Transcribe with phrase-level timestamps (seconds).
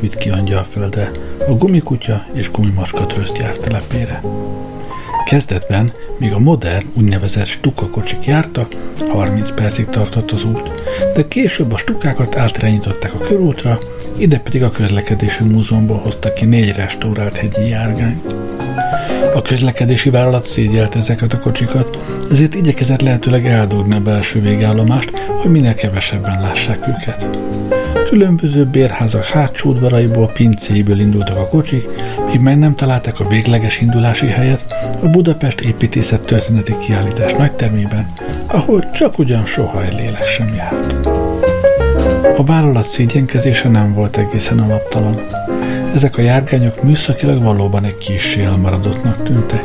[0.00, 1.10] villamos vitt ki Angyalföldre,
[1.48, 4.20] a gumikutya és gumimaska trösztjár telepére.
[5.24, 8.74] Kezdetben, míg a modern, úgynevezett stukakocsik jártak,
[9.08, 10.70] 30 percig tartott az út,
[11.14, 13.78] de később a stukákat átirányították a körútra,
[14.16, 18.34] ide pedig a közlekedési múzeumból hoztak ki négy restaurált hegyi járgányt.
[19.34, 21.98] A közlekedési vállalat szégyelt ezeket a kocsikat,
[22.30, 27.26] ezért igyekezett lehetőleg eldugni a belső végállomást, hogy minél kevesebben lássák őket.
[28.10, 31.88] Különböző bérházak hátsó udvaraiból, pincéiből indultak a kocsik,
[32.26, 34.64] míg meg nem találták a végleges indulási helyet
[35.02, 38.12] a Budapest építészet történeti kiállítás nagytermében,
[38.46, 41.06] ahol csak ugyan soha egy lélek sem járt.
[42.38, 45.20] A vállalat szégyenkezése nem volt egészen alaptalan.
[45.94, 49.64] Ezek a járgányok műszakilag valóban egy kis elmaradottnak tűntek.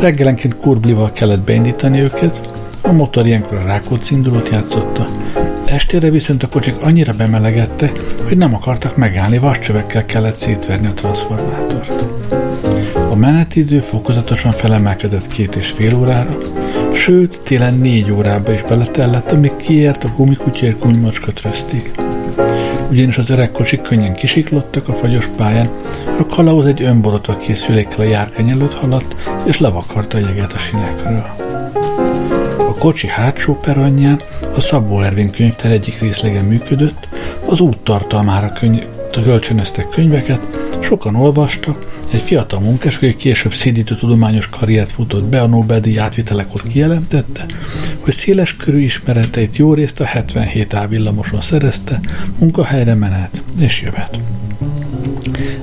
[0.00, 2.40] Reggelenként kurblival kellett beindítani őket,
[2.80, 5.06] a motor ilyenkor a Rákóczi indulót játszotta,
[5.76, 7.92] Estére viszont a kocsik annyira bemelegette,
[8.26, 12.06] hogy nem akartak megállni, vascsövekkel kellett szétverni a transformátort.
[13.10, 16.38] A menetidő fokozatosan felemelkedett két és fél órára,
[16.92, 21.90] sőt, télen négy órába is beletellett, amíg kiért a gumikutya és gumimacska trösztig.
[22.90, 25.68] Ugyanis az öreg kocsik könnyen kisiklottak a fagyos pályán,
[26.18, 31.26] a kalauz egy önborotva készülékkel a járkány előtt haladt, és levakarta a jeget a sinekről.
[32.58, 34.20] A kocsi hátsó peronján
[34.56, 37.08] a Szabó Ervin könyvtár egyik részlege működött,
[37.46, 38.86] az út tartalmára köny-
[39.22, 40.40] kölcsönöztek könyveket,
[40.80, 46.62] sokan olvastak, egy fiatal munkás, aki később szédítő tudományos karriert futott be a Nobel-díj átvitelekor
[46.62, 47.46] kijelentette,
[48.00, 52.00] hogy széles körű ismereteit jó részt a 77 A villamoson szerezte,
[52.38, 54.18] munkahelyre menet és jövet.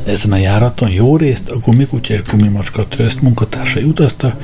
[0.06, 4.36] Ezen a járaton jó részt a gumikutya és gumimacska tröszt munkatársai utaztak,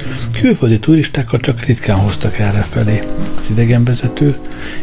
[0.41, 3.03] külföldi turistákat csak ritkán hoztak erre felé.
[3.39, 4.37] Az idegenvezető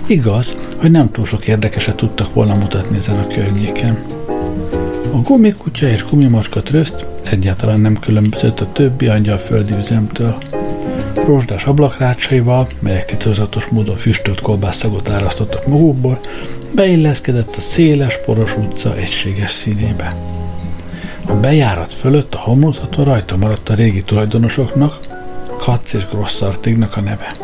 [0.07, 3.99] igaz, hogy nem túl sok érdekeset tudtak volna mutatni ezen a környéken.
[5.13, 10.37] A gumikutya és gumimacska tröszt egyáltalán nem különbözött a többi angyalföldi üzemtől.
[11.27, 16.21] Rozsdás ablakrácsaival, melyek titokzatos módon füstölt kolbászagot árasztottak magukból,
[16.75, 20.17] beilleszkedett a széles, poros utca egységes színébe.
[21.27, 24.99] A bejárat fölött a homlokzaton rajta maradt a régi tulajdonosoknak,
[25.59, 27.37] Katz és Grosszartignak a neve.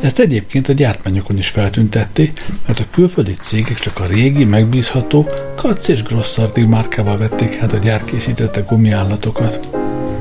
[0.00, 5.88] Ezt egyébként a gyártmányokon is feltüntették, mert a külföldi cégek csak a régi, megbízható Katz
[5.88, 9.68] és Grosszartig márkával vették át a gyárkészítette gumiállatokat.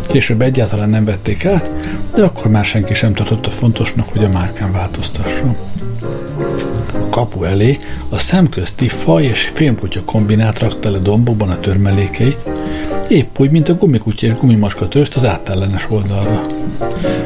[0.08, 1.70] Később egyáltalán nem vették át,
[2.16, 5.56] de akkor már senki sem tartotta fontosnak, hogy a márkán változtasson
[7.14, 7.78] kapu elé
[8.10, 12.50] a szemközti faj és fémkutya kombinát rakta le dombokban a törmelékeit,
[13.10, 16.42] épp úgy, mint a gumikutya és gumimaska törst az átellenes oldalra.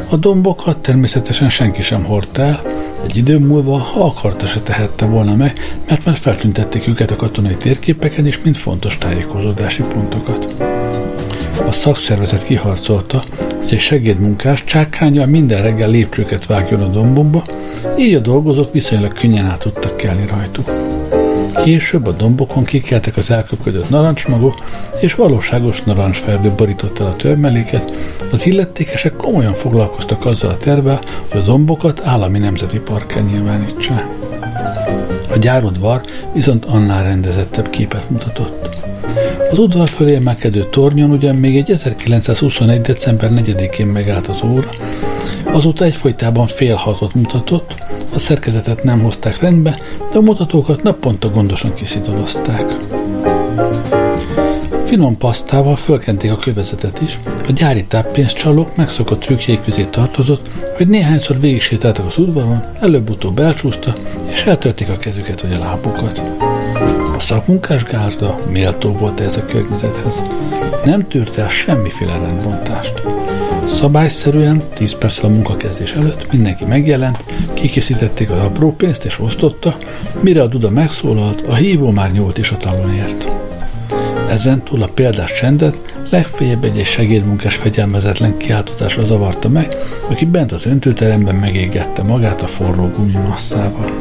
[0.09, 2.62] A dombokat természetesen senki sem hordta el,
[3.08, 7.56] egy idő múlva, ha akarta, se tehette volna meg, mert már feltüntették őket a katonai
[7.56, 10.56] térképeken is, mint fontos tájékozódási pontokat.
[11.68, 17.44] A szakszervezet kiharcolta, hogy egy segédmunkás csákányjal minden reggel lépcsőket vágjon a dombomba,
[17.98, 20.70] így a dolgozók viszonylag könnyen át tudtak kelni rajtuk.
[21.64, 24.56] Később a dombokon kikeltek az elköpködött narancsmagok,
[25.00, 27.98] és valóságos narancsferdő borított el a törmeléket,
[28.31, 31.00] az illetékesek komolyan foglalkoztak azzal a tervvel,
[31.31, 34.06] hogy a dombokat állami nemzeti parkkel nyilvánítsák.
[35.31, 36.02] A gyárodvar
[36.34, 38.68] viszont annál rendezettebb képet mutatott.
[39.52, 42.81] Az udvar fölé emelkedő tornyon ugyan még egy 1921.
[42.81, 44.69] december 4-én megállt az óra,
[45.57, 47.83] azóta egyfolytában fél hatot mutatott,
[48.13, 49.77] a szerkezetet nem hozták rendbe,
[50.12, 52.75] de a mutatókat naponta gondosan kiszidolozták.
[54.83, 61.39] Finom pasztával fölkenték a kövezetet is, a gyári táppénzcsalók megszokott trükkjei közé tartozott, hogy néhányszor
[61.39, 63.98] végig sétáltak az udvaron, előbb-utóbb elcsúsztak,
[64.31, 66.21] és eltörték a kezüket vagy a lábukat.
[67.15, 70.21] A szakmunkás gárda méltó volt ez a környezethez.
[70.86, 73.01] Nem tűrte el semmiféle rendbontást.
[73.77, 79.77] Szabályszerűen 10 perccel a munkakezdés előtt mindenki megjelent, kikészítették az apró pénzt és osztotta,
[80.19, 83.27] mire a Duda megszólalt, a hívó már nyúlt is a talonért.
[84.29, 85.77] Ezen túl a példás csendet
[86.09, 89.75] legfeljebb egy, egy segédmunkás fegyelmezetlen kiáltozásra zavarta meg,
[90.09, 93.91] aki bent az öntőteremben megégette magát a forró gumimasszával.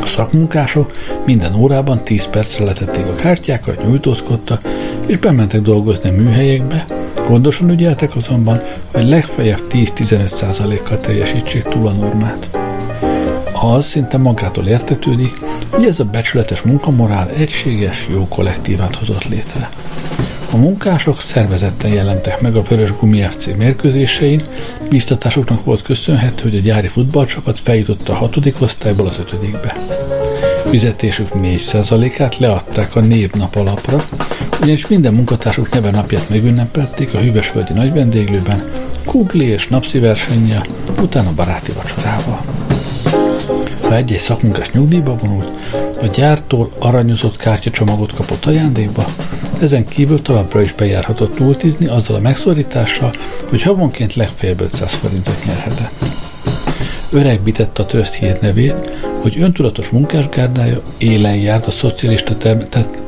[0.00, 0.90] A szakmunkások
[1.26, 4.62] minden órában 10 percre letették a kártyákat, nyújtózkodtak,
[5.06, 6.84] és bementek dolgozni műhelyekbe,
[7.28, 12.48] Gondosan ügyeltek azonban, hogy legfeljebb 10-15%-kal teljesítsék túl a normát.
[13.62, 15.32] Az szinte magától értetődik,
[15.70, 19.70] hogy ez a becsületes munkamorál egységes, jó kollektívát hozott létre.
[20.52, 24.42] A munkások szervezetten jelentek meg a Vörös Gumi FC mérkőzésein,
[24.90, 29.74] biztatásoknak volt köszönhető, hogy a gyári futballcsapat feljutott a hatodik osztályból az ötödikbe.
[30.64, 34.04] Fizetésük 4%-át leadták a névnap alapra,
[34.60, 38.62] ugyanis minden munkatársuk neve napját megünnepelték a hűvösföldi nagyvendéglőben,
[39.04, 40.64] kugli és napszi versennyel,
[41.00, 42.40] utána baráti vacsorával.
[43.82, 45.62] Ha egy-egy szakmunkás nyugdíjba vonult,
[46.02, 49.04] a gyártól aranyozott kártyacsomagot kapott ajándékba,
[49.60, 53.12] ezen kívül továbbra is bejárhatott multizni azzal a megszorítással,
[53.48, 56.07] hogy havonként legfeljebb 500 forintot nyerhetett.
[57.12, 62.36] Öreg bitette a tröszt hírnevét, hogy öntudatos munkásgárdája élen járt a szocialista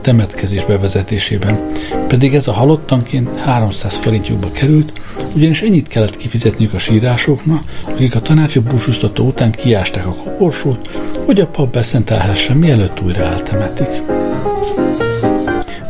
[0.01, 1.67] temetkezés bevezetésében,
[2.09, 4.93] pedig ez a halottanként 300 forintjukba került,
[5.35, 10.89] ugyanis ennyit kellett kifizetniük a sírásoknak, akik a tanácsi búsúztató után kiásták a koporsót,
[11.27, 14.03] hogy a pap beszentelhessen, mielőtt újra eltemetik.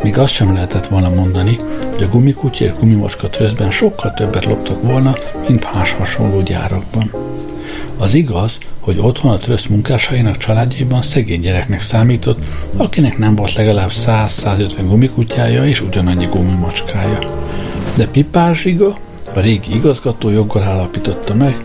[0.02, 1.56] Még azt sem lehetett volna mondani,
[1.92, 5.14] hogy a gumikutya és gumimoska tröszben sokkal többet loptak volna,
[5.48, 7.29] mint más hasonló gyárakban.
[8.00, 12.44] Az igaz, hogy otthon a tröszt munkásainak családjaiban szegény gyereknek számított,
[12.76, 17.18] akinek nem volt legalább 100-150 gumikutyája és ugyanannyi gumimacskája.
[17.96, 18.64] De Pipás
[19.34, 21.56] a régi igazgató joggal állapította meg,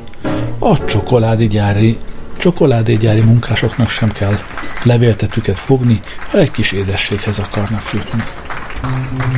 [0.59, 1.97] a csokoládégyári,
[2.37, 4.37] csokoládégyári munkásoknak sem kell
[4.83, 5.99] levéltetüket fogni,
[6.29, 8.23] ha egy kis édességhez akarnak jutni.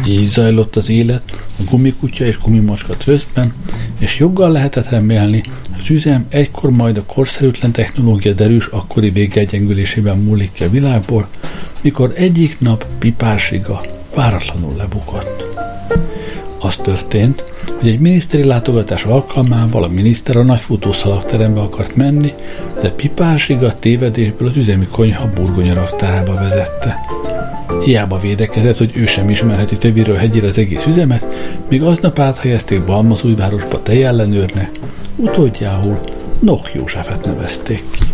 [0.07, 1.21] Így zajlott az élet
[1.59, 3.53] a gumikutya és gumimacska trösztben,
[3.99, 5.43] és joggal lehetett remélni,
[5.79, 11.27] az üzem egykor majd a korszerűtlen technológia derűs akkori végegyengülésében múlik ki a világból,
[11.81, 13.81] mikor egyik nap pipársiga
[14.15, 15.43] váratlanul lebukott.
[16.59, 17.43] Az történt,
[17.79, 22.33] hogy egy miniszteri látogatás alkalmával a miniszter a nagy futószalagterembe akart menni,
[22.81, 27.16] de pipársiga tévedésből az üzemi konyha burgonya raktárába vezette.
[27.87, 31.25] Hiába védekezett, hogy ő sem ismerheti többiről hegyére az egész üzemet,
[31.69, 34.71] míg aznap áthelyezték Balmazújvárosba tejellenőrnek,
[35.15, 35.99] utódjául
[36.39, 38.06] Noch Józsefet nevezték ki.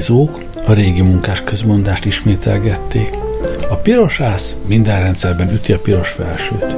[0.00, 3.10] Ultizók a régi munkás közmondást ismételgették.
[3.68, 6.74] A pirosász minden rendszerben üti a piros felsőt.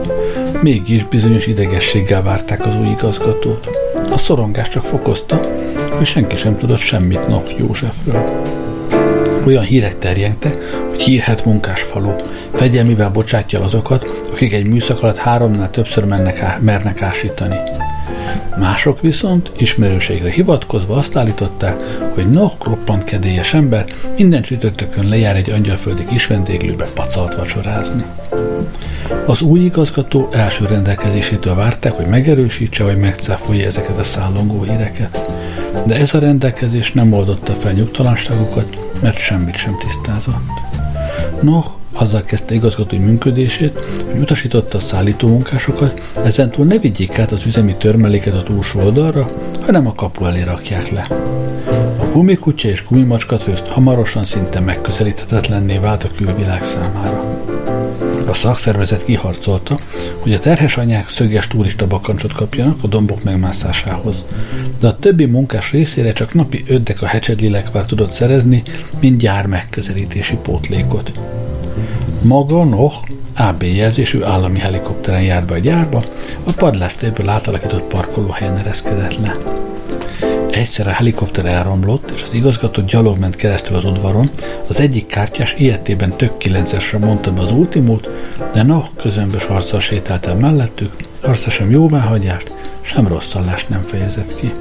[0.63, 3.71] Mégis bizonyos idegességgel várták az új igazgatót.
[4.11, 5.49] A szorongás csak fokozta,
[5.97, 8.41] hogy senki sem tudott semmit Nok Józsefről.
[9.47, 10.57] Olyan hírek terjengtek,
[10.89, 12.15] hogy hírhet munkás falu,
[12.53, 17.57] fegyelmivel bocsátja azokat, akik egy műszak alatt háromnál többször mennek, mernek ásítani.
[18.63, 21.77] Mások viszont ismerőségre hivatkozva azt állították,
[22.15, 23.85] hogy noh, roppant kedélyes ember
[24.17, 28.05] minden csütörtökön lejár egy angyalföldi kis vendéglőbe pacalt vacsorázni.
[29.27, 35.31] Az új igazgató első rendelkezésétől várták, hogy megerősítse vagy megcáfolja ezeket a szállongó híreket.
[35.87, 40.82] De ez a rendelkezés nem oldotta fel nyugtalanságukat, mert semmit sem tisztázott.
[41.41, 47.47] Noh azzal kezdte igazgatói működését, hogy utasította a szállító munkásokat, ezentúl ne vigyék át az
[47.47, 51.07] üzemi törmeléket a túlsó oldalra, hanem a kapu elé rakják le.
[51.99, 57.41] A gumikutya és gumimacska trözt hamarosan szinte megközelíthetetlenné vált a külvilág számára.
[58.27, 59.79] A szakszervezet kiharcolta,
[60.19, 64.25] hogy a terhes anyák szöges turista bakancsot kapjanak a dombok megmászásához,
[64.81, 68.63] de a többi munkás részére csak napi öddek a hecsedlilekvár tudott szerezni,
[69.01, 71.13] mint gyár megközelítési pótlékot.
[72.23, 72.95] Maga Noh
[73.37, 76.05] AB jelzésű állami helikopteren járt be a gyárba,
[76.45, 79.37] a padlástérből átalakított parkolóhelyen ereszkedett le.
[80.53, 84.31] Egyszer a helikopter elromlott, és az igazgató gyalog ment keresztül az udvaron,
[84.69, 88.09] az egyik kártyás ilyetében tök kilencesre mondta be az ultimót,
[88.53, 94.53] de Noh közömbös arccal sétált el mellettük, arca sem jóváhagyást, sem rosszallást nem fejezett ki.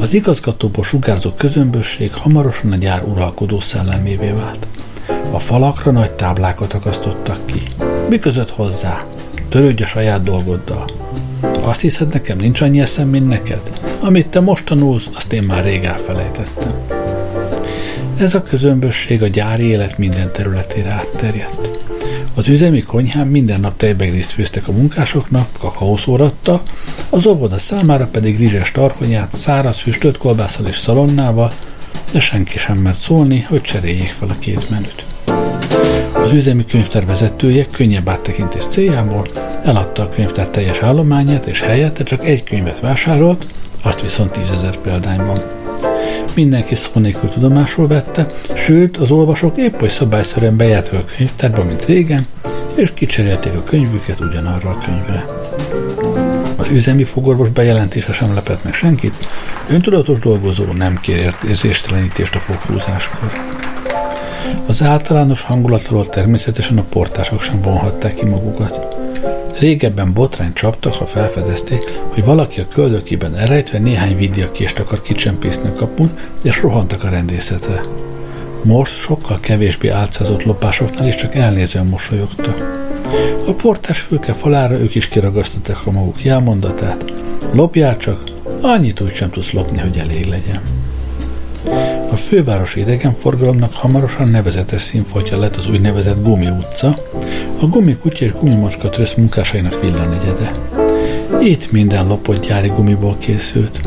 [0.00, 4.66] Az igazgatóból sugárzó közömbösség hamarosan a gyár uralkodó szellemévé vált.
[5.30, 7.62] A falakra nagy táblákat akasztottak ki.
[8.08, 8.98] Mi között hozzá?
[9.48, 10.84] Törődj a saját dolgoddal.
[11.66, 13.80] Azt hiszed, nekem nincs annyi eszem, mint neked?
[14.00, 16.74] Amit te most tanulsz, azt én már rég elfelejtettem.
[18.18, 21.78] Ez a közömbösség a gyári élet minden területére átterjedt.
[22.34, 26.62] Az üzemi konyhán minden nap tejbegriszt főztek a munkásoknak, kakaószóratta,
[27.10, 31.50] az óvoda számára pedig rizses tarkonyát, száraz füstölt kolbászal és szalonnával,
[32.12, 35.04] de senki sem mert szólni, hogy cseréljék fel a két menüt.
[36.26, 39.26] Az üzemi könyvtár vezetője könnyebb áttekintés céljából
[39.64, 43.46] eladta a könyvtár teljes állományát, és helyette csak egy könyvet vásárolt,
[43.82, 45.42] azt viszont tízezer példányban.
[46.34, 51.84] Mindenki szó nélkül tudomásul vette, sőt, az olvasók épp oly szabályszerűen bejártak a könyvtárba, mint
[51.84, 52.26] régen,
[52.74, 55.24] és kicserélték a könyvüket ugyanarra a könyvre.
[56.56, 59.14] Az üzemi fogorvos bejelentése sem lepett meg senkit,
[59.68, 63.55] öntudatos dolgozó nem kér érzéstelenítést a foghúzáskor.
[64.66, 68.96] Az általános hangulatról természetesen a portások sem vonhatták ki magukat.
[69.58, 75.72] Régebben botrány csaptak, ha felfedezték, hogy valaki a köldökében elrejtve néhány vidiakést akar kicsempészni a
[75.72, 76.10] kapun,
[76.42, 77.82] és rohantak a rendészetre.
[78.62, 82.54] Most sokkal kevésbé álcázott lopásoknál is csak elnézően mosolyogta.
[83.46, 87.04] A portás fülke falára ők is kiragasztották a maguk jelmondatát.
[87.52, 88.22] Lopjál csak,
[88.60, 90.60] annyit úgy sem tudsz lopni, hogy elég legyen.
[92.10, 96.96] A fővárosi idegenforgalomnak hamarosan nevezetes színfoltja lett az úgynevezett Gumi utca,
[97.60, 100.52] a gumikutya és gumimacska tröszt munkásainak villanegyede.
[101.40, 103.80] Itt minden lopott gyári gumiból készült.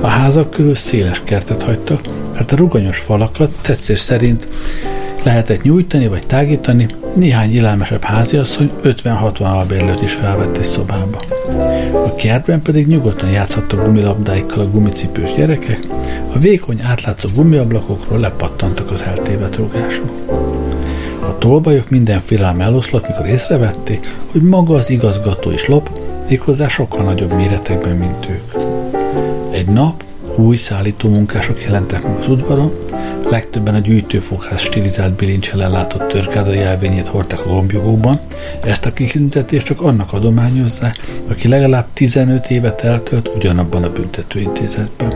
[0.00, 2.00] A házak körül széles kertet hagytak,
[2.34, 4.46] mert a ruganyos falakat tetszés szerint
[5.24, 11.18] lehetett nyújtani vagy tágítani, néhány élelmesebb háziasszony 50-60 albérlőt is felvett egy szobába.
[11.92, 15.78] A kertben pedig nyugodtan játszhattak gumilabdáikkal a gumicipős gyerekek,
[16.34, 20.12] a vékony átlátszó gumiablakokról lepattantak az eltévedt rugások.
[21.20, 27.32] A tolvajok mindenféle eloszlott, mikor észrevették, hogy maga az igazgató is lop, méghozzá sokkal nagyobb
[27.32, 28.62] méretekben, mint ők.
[29.52, 30.04] Egy nap
[30.36, 32.72] új szállító munkások jelentek meg az udvaron,
[33.30, 38.20] legtöbben a gyűjtőfogház stilizált bilincsel ellátott törzsgárda jelvényét hordták a gombjogóban,
[38.62, 40.96] ezt a kitüntetést csak annak adományozzák,
[41.28, 45.12] aki legalább 15 évet eltölt ugyanabban a büntetőintézetben.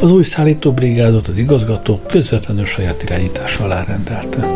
[0.00, 4.46] Az új szállítóbrigádot az igazgató közvetlenül saját irányítása alá rendelte.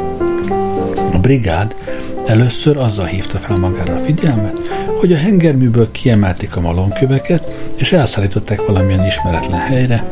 [1.13, 1.75] A brigád
[2.27, 4.57] először azzal hívta fel magára a figyelmet,
[5.01, 10.05] hogy a hengerműből kiemelték a malonköveket, és elszállították valamilyen ismeretlen helyre,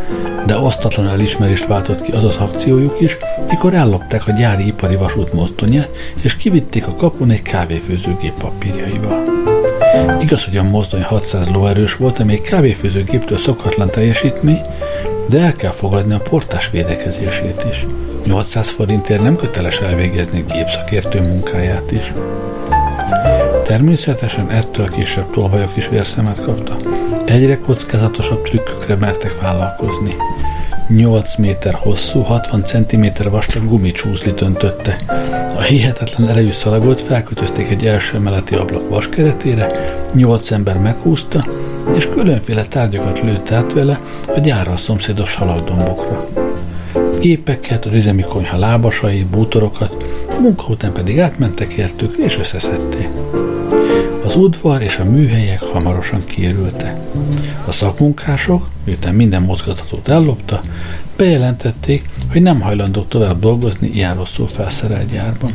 [0.46, 3.16] de osztatlan elismerést váltott ki az az akciójuk is,
[3.48, 5.90] mikor ellopták a gyári ipari vasút mozdonyát,
[6.22, 9.22] és kivitték a kapun egy kávéfőzőgép papírjaival.
[10.20, 14.60] Igaz, hogy a mozdony 600 lóerős volt, ami egy kávéfőzőgéptől szokatlan teljesítmény,
[15.30, 17.86] de el kell fogadni a portás védekezését is.
[18.24, 22.12] 800 forintért nem köteles elvégezni gépszakértő munkáját is.
[23.64, 26.76] Természetesen ettől később tolvajok is vérszemet kapta.
[27.24, 30.14] Egyre kockázatosabb trükkökre mertek vállalkozni.
[30.88, 34.96] 8 méter hosszú, 60 cm vastag gumicsúszlit öntötte.
[35.56, 41.44] A hihetetlen erejű szalagot felkötözték egy első emeleti ablak vaskeretére, 8 ember meghúzta,
[41.96, 44.00] és különféle tárgyakat lőtt át vele
[44.36, 46.28] a gyára a szomszédos salagdombokra.
[47.20, 50.04] Gépeket, az üzemi konyha lábasai, bútorokat,
[50.40, 53.08] munka után pedig átmentek értük és összeszedték.
[54.24, 56.96] Az udvar és a műhelyek hamarosan kiürültek.
[57.66, 60.60] A szakmunkások, miután minden mozgatatót ellopta,
[61.16, 65.52] bejelentették, hogy nem hajlandók tovább dolgozni ilyen rosszul felszerelt gyárban.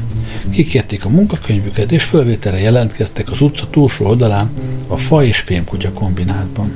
[0.52, 4.50] Kikérték a munkakönyvüket, és fölvételre jelentkeztek az utca túlsó oldalán
[4.88, 6.72] a fa és fémkutya kombinátban.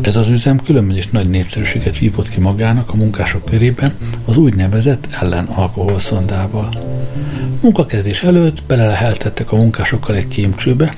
[0.00, 3.94] Ez az üzem különben is nagy népszerűséget vívott ki magának a munkások körében
[4.24, 6.68] az úgynevezett ellen alkoholszondával.
[7.60, 10.94] Munkakezdés előtt beleleheltettek a munkásokkal egy kémcsőbe,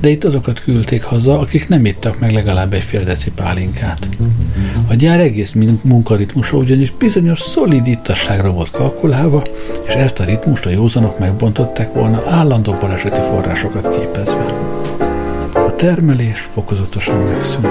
[0.00, 4.08] de itt azokat küldték haza, akik nem ittak meg legalább egy fél deci pálinkát.
[4.88, 9.42] A gyár egész munkaritmusa ugyanis bizonyos szolid ittasságra volt kalkulálva,
[9.86, 14.65] és ezt a ritmust a józanok megbontották volna állandó baleseti forrásokat képezve.
[15.76, 17.66] Termelés fokozatosan megszűnt.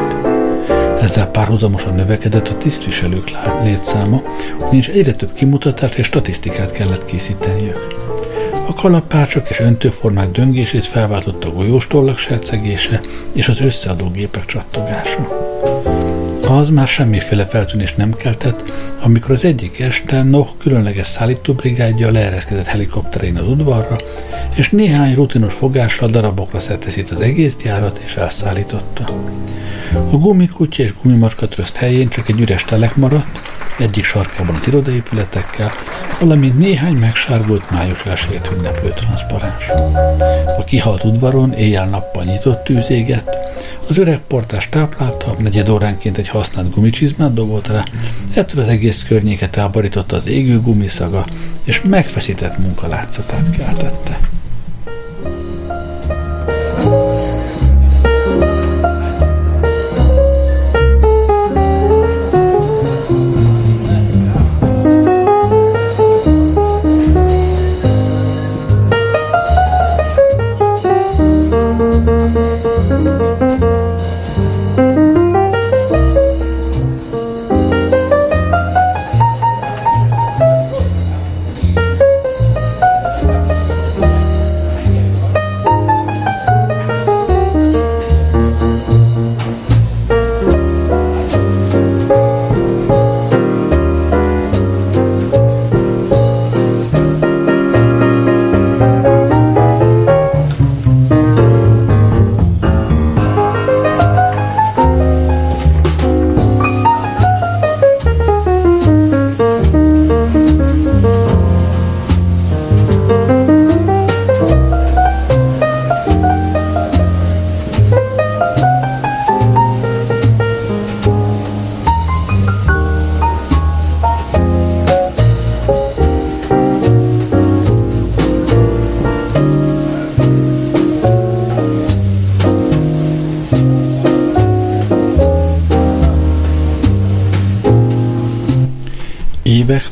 [1.02, 3.32] Ezzel párhuzamosan növekedett a tisztviselők
[3.64, 4.22] létszáma,
[4.60, 7.96] ugyanis egyre több kimutatást és statisztikát kellett készíteniük.
[8.68, 13.00] A kalapácsok és öntőformák döngését felváltotta a golyóstollak sercegése
[13.34, 15.28] és az összeadó gépek csattogása.
[16.48, 18.72] Az már semmiféle feltűnés nem keltett,
[19.02, 23.96] amikor az egyik este Noh különleges szállítóbrigádja leereszkedett helikopterén az udvarra,
[24.56, 29.04] és néhány rutinos fogással darabokra szedte az egész gyárat és elszállította.
[30.12, 33.42] A gumikutya és gumimacska tröszt helyén csak egy üres telek maradt,
[33.79, 35.72] egyik sarkában az irodaépületekkel,
[36.20, 39.65] valamint néhány megsárgult május elsőjét ünneplő transzparens.
[40.58, 43.36] A kihalt udvaron éjjel-nappal nyitott tűz égett,
[43.89, 47.84] Az öreg portás táplálta, negyed óránként egy használt gumicsizmát dobolt rá,
[48.34, 51.25] ettől az egész környéket elborította az égő gumiszaga,
[51.63, 54.20] és megfeszített munkalátszatát keltette.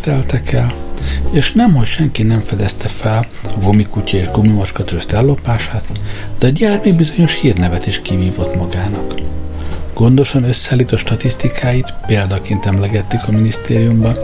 [0.03, 0.73] Teltek el,
[1.31, 5.85] és nem, hogy senki nem fedezte fel a gumikutya és gumimacska tröszt ellopását,
[6.39, 9.13] de a gyár még bizonyos hírnevet is kivívott magának.
[9.93, 14.15] Gondosan összeállított statisztikáit példaként emlegették a minisztériumban,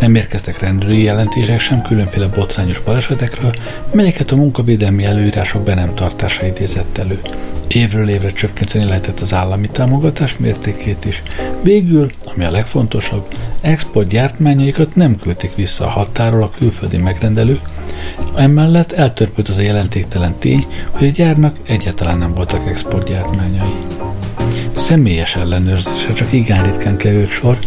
[0.00, 3.52] nem érkeztek rendőri jelentések sem különféle botrányos balesetekről,
[3.92, 7.20] melyeket a munkavédelmi előírások be nem tartása idézett elő.
[7.68, 11.22] Évről évre csökkenteni lehetett az állami támogatás mértékét is.
[11.62, 13.26] Végül, ami a legfontosabb,
[13.64, 17.60] export gyártmányaikat nem küldték vissza a határól a külföldi megrendelők,
[18.36, 23.74] emellett eltörpült az a jelentéktelen tény, hogy a gyárnak egyáltalán nem voltak exportgyártmányai.
[24.76, 27.58] Személyes ellenőrzésre csak igen ritkán került sor,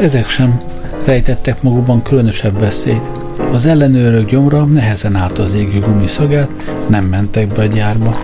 [0.00, 0.60] ezek sem
[1.04, 3.08] rejtettek magukban különösebb veszélyt.
[3.52, 6.50] Az ellenőrök gyomra nehezen állt az égő gumiszagát,
[6.88, 8.18] nem mentek be a gyárba,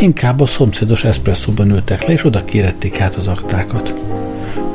[0.00, 3.94] inkább a szomszédos eszpresszóban ültek le, és oda kérették át az aktákat.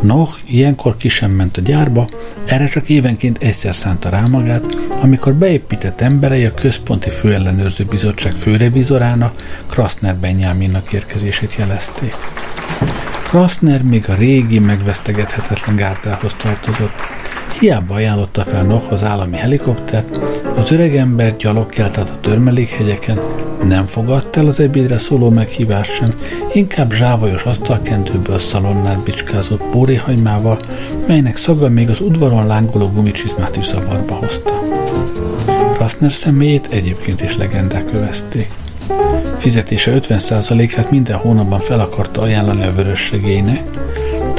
[0.02, 2.08] Noh ilyenkor ki sem ment a gyárba,
[2.46, 4.64] erre csak évenként egyszer szánta rá magát,
[5.02, 9.34] amikor beépített emberei a Központi Főellenőrző Bizottság főrevizorának,
[9.70, 12.16] Kraszner Benyáminnak érkezését jelezték.
[13.28, 17.21] Kraszner még a régi, megvesztegethetetlen gárdához tartozott.
[17.62, 20.18] Hiába ajánlotta fel Noh az állami helikoptert,
[20.56, 23.20] az öregember gyalog kelt át a törmelékhegyeken,
[23.64, 26.14] nem fogadta el az ebédre szóló meghívást sem,
[26.54, 30.58] inkább zsávajos asztalkentőből szalonnát bicskázott póréhagymával,
[31.08, 34.52] melynek szaga még az udvaron lángoló gumicsizmát is zavarba hozta.
[35.80, 38.52] Rassner személyét egyébként is legendák övezték.
[39.38, 43.62] Fizetése 50%-át minden hónapban fel akarta ajánlani a vörössegélynek,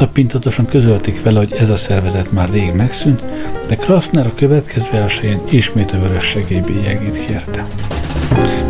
[0.02, 3.22] tapintatosan közölték vele, hogy ez a szervezet már rég megszűnt,
[3.66, 7.66] de Kraszner a következő elsőjén ismét a vörössegély bélyegét kérte.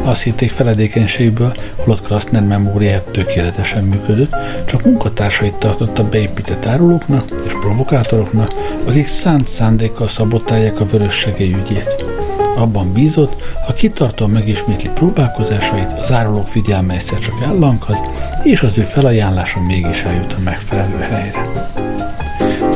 [0.05, 4.35] Azt hitték feledékenységből, holott Kraszner memóriája tökéletesen működött,
[4.67, 8.53] csak munkatársait tartotta beépített árulóknak és provokátoroknak,
[8.87, 12.12] akik szánt szándékkal szabotálják a vörössegély ügyét.
[12.57, 17.99] Abban bízott, ha kitartóan megismétli próbálkozásait, az árulók figyelme egyszer csak ellankad,
[18.43, 21.43] és az ő felajánlása mégis eljut a megfelelő helyre.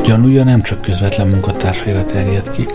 [0.03, 2.65] Gyanúja nem csak közvetlen munkatársaira terjed ki,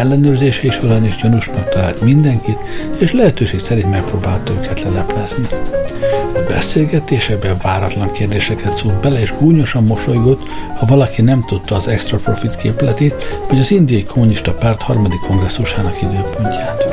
[0.00, 2.58] ellenőrzése is olyan is gyanúsnak talált mindenkit,
[2.98, 5.46] és lehetőség szerint megpróbálta őket leleplezni.
[6.34, 12.16] A beszélgetésekben váratlan kérdéseket szólt bele, és gúnyosan mosolygott, ha valaki nem tudta az extra
[12.16, 13.14] profit képletét,
[13.48, 16.84] vagy az indiai kommunista párt harmadik kongresszusának időpontját.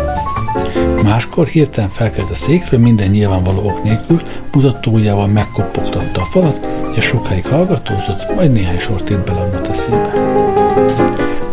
[1.04, 6.65] Máskor hirtelen felkelt a székről minden nyilvánvaló ok nélkül, mutatójával megkopogtatta a falat,
[6.96, 10.67] és sokáig hallgatózott, majd néhány sort írt bele a eszébe.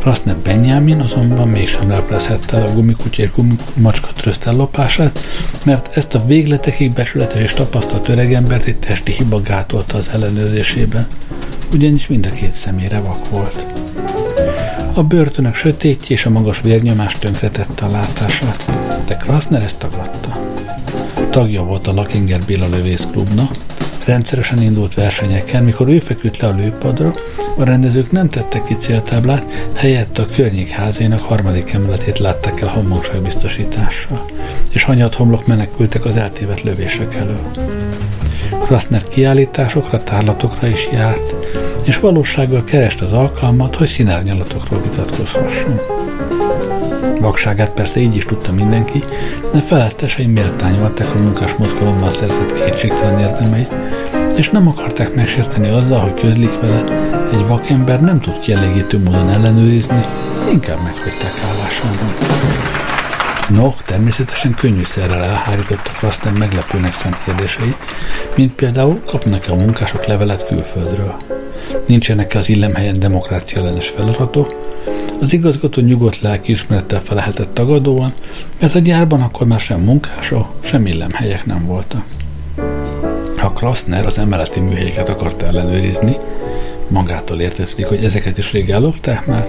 [0.04, 5.18] Rasznet Benjamin azonban mégsem leplezhette a gumikutya és gumimacska tröszt ellopását,
[5.64, 11.06] mert ezt a végletekig becsületes és tapasztalt öregembert egy testi hiba gátolta az ellenőrzésében,
[11.72, 13.64] ugyanis mind a két szemére vak volt.
[14.94, 18.70] A börtönök sötétje és a magas vérnyomás tönkretette a látását,
[19.06, 20.40] de Kraszner ezt tagadta.
[21.30, 23.56] Tagja volt a Lakinger Béla lövészklubnak,
[24.06, 27.14] rendszeresen indult versenyeken, mikor ő feküdt le a lőpadra,
[27.56, 34.24] a rendezők nem tettek ki céltáblát, helyett a környék házainak harmadik emeletét látták el homlokságbiztosítással,
[34.72, 37.50] és hanyat homlok menekültek az eltévedt lövések elől.
[38.64, 41.34] Kraszner kiállításokra, tárlatokra is járt,
[41.84, 45.80] és valósággal kerest az alkalmat, hogy színárnyalatokról vitatkozhasson.
[47.20, 49.02] Vakságát persze így is tudta mindenki,
[49.52, 53.72] de felettesei méltányolták a munkás mozgalommal szerzett kétségtelen érdemeit,
[54.36, 56.84] és nem akarták megsérteni azzal, hogy közlik vele,
[57.32, 60.04] egy vakember nem tud kielégítő módon ellenőrizni,
[60.52, 62.14] inkább meghagyták állásáról.
[63.48, 67.74] Noh természetesen könnyűszerrel elhárította Kraszten meglepőnek szent kérdései,
[68.36, 71.14] mint például kapnak-e a munkások levelet külföldről.
[71.86, 74.72] Nincsenek-e az illemhelyen demokrácia ellenes feladatok,
[75.20, 78.12] az igazgató nyugodt lelkiismerettel felelhetett tagadóan,
[78.60, 82.13] mert a gyárban akkor már sem munkások, sem illemhelyek nem voltak.
[83.44, 86.16] Ha Kraszner az emeleti műhelyeket akarta ellenőrizni,
[86.88, 89.48] magától értetődik, hogy ezeket is rég ellopták már,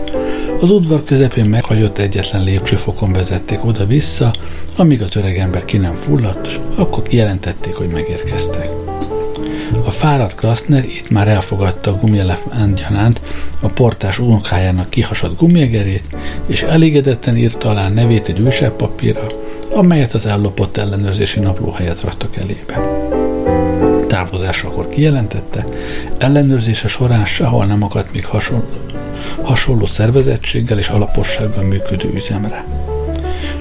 [0.62, 4.34] az udvar közepén meghagyott egyetlen lépcsőfokon vezették oda-vissza,
[4.76, 8.70] amíg az öreg ember ki nem fulladt, és akkor kijelentették, hogy megérkeztek.
[9.86, 12.10] A fáradt Kraszner itt már elfogadta a
[12.76, 13.22] gyanánt
[13.60, 19.28] a portás unokájának kihasadt gumiegerét, és elégedetten írta alá nevét egy újságpapírra,
[19.74, 23.14] amelyet az ellopott ellenőrzési napló helyett raktak elébe.
[24.08, 25.64] Távozásakor kijelentette,
[26.18, 28.66] ellenőrzése során sehol nem akadt még hasonló,
[29.42, 32.66] hasonló szervezettséggel és alapossággal működő üzemre.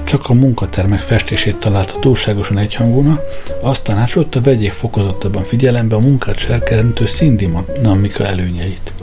[0.03, 3.21] Csak a munkatermek festését találta túlságosan egyhangúnak,
[3.61, 8.93] azt tanácsolta, vegyék fokozottabban figyelembe a munkát serkentő szindinamika előnyeit.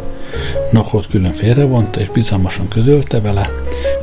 [0.70, 3.48] Nohot külön félrevonta és bizalmasan közölte vele,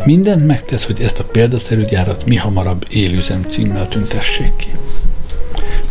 [0.06, 4.72] mindent megtesz, hogy ezt a példaszerű gyárat mi hamarabb élüzem címmel tüntessék ki.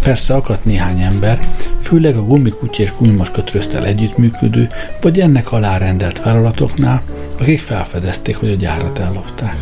[0.03, 1.39] Persze akadt néhány ember,
[1.81, 4.67] főleg a gumikutya és gumimaska trösztel együttműködő,
[5.01, 7.03] vagy ennek alárendelt vállalatoknál,
[7.39, 9.57] akik felfedezték, hogy a gyárat ellopták.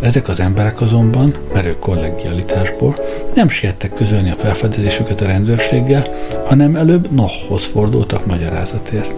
[0.00, 2.96] Ezek az emberek azonban, merő kollegialitásból
[3.34, 6.04] nem siettek közölni a felfedezésüket a rendőrséggel,
[6.46, 9.14] hanem előbb Nohhoz fordultak magyarázatért.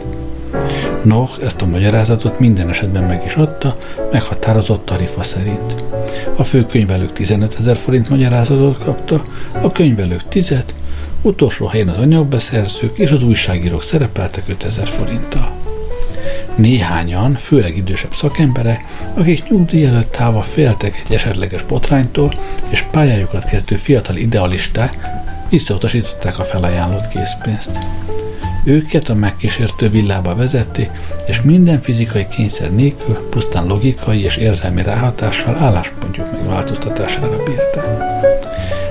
[1.02, 3.76] Noh ezt a magyarázatot minden esetben meg is adta,
[4.12, 5.84] meghatározott tarifa szerint.
[6.36, 9.22] A főkönyvelők 15 ezer forint magyarázatot kapta,
[9.62, 10.54] a könyvelők 10
[11.22, 15.50] utolsó helyen az anyagbeszerzők és az újságírók szerepeltek 5000 forinttal.
[16.54, 18.84] Néhányan, főleg idősebb szakemberek,
[19.14, 22.32] akik nyugdíj előtt távol féltek egy esetleges botránytól,
[22.68, 24.96] és pályájukat kezdő fiatal idealisták
[25.50, 27.70] visszautasították a felajánlott készpénzt.
[28.68, 30.90] Őket a megkísértő villába vezeti,
[31.26, 38.06] és minden fizikai kényszer nélkül pusztán logikai és érzelmi ráhatással álláspontjuk megváltoztatására bírta.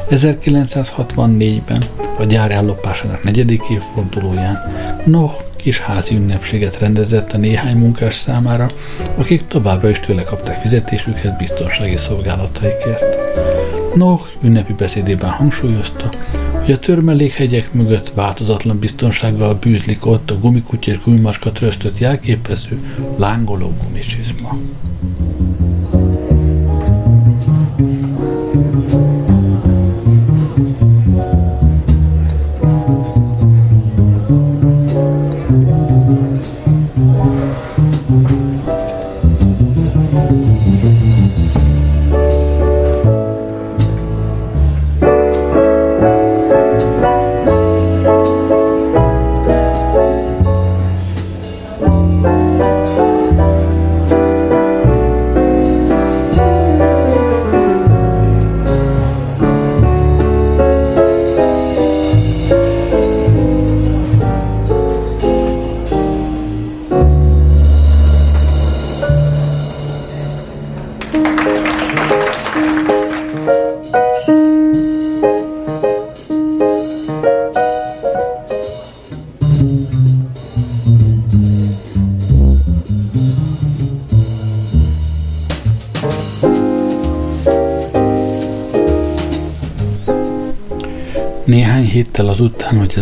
[0.09, 1.83] 1964-ben
[2.17, 4.57] a gyár ellopásának negyedik évfordulóján
[5.05, 8.67] Noh kis házi ünnepséget rendezett a néhány munkás számára,
[9.15, 13.03] akik továbbra is tőle kapták fizetésüket biztonsági szolgálataikért.
[13.95, 16.09] Noh ünnepi beszédében hangsúlyozta,
[16.67, 22.79] hogy a törmelékhegyek mögött változatlan biztonsággal bűzlik ott a gumikutya és gumimaska trösztöt jelképező
[23.17, 24.57] lángoló gumicsizma.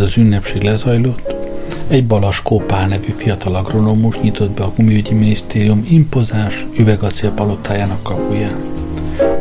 [0.06, 1.34] Az ünnepség lezajlott,
[1.88, 8.56] egy Balas Kópál nevű fiatal agronómus nyitott be a Gumiügyi Minisztérium impozáns üvegacél palotájának kapuján.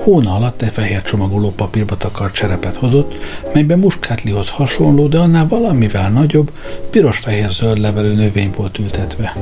[0.03, 3.21] Hóna alatt egy fehér csomagoló papírba takart cserepet hozott,
[3.53, 6.51] melyben muskátlihoz hasonló, de annál valamivel nagyobb,
[6.91, 9.37] piros-fehér-zöld levelő növény volt ültetve.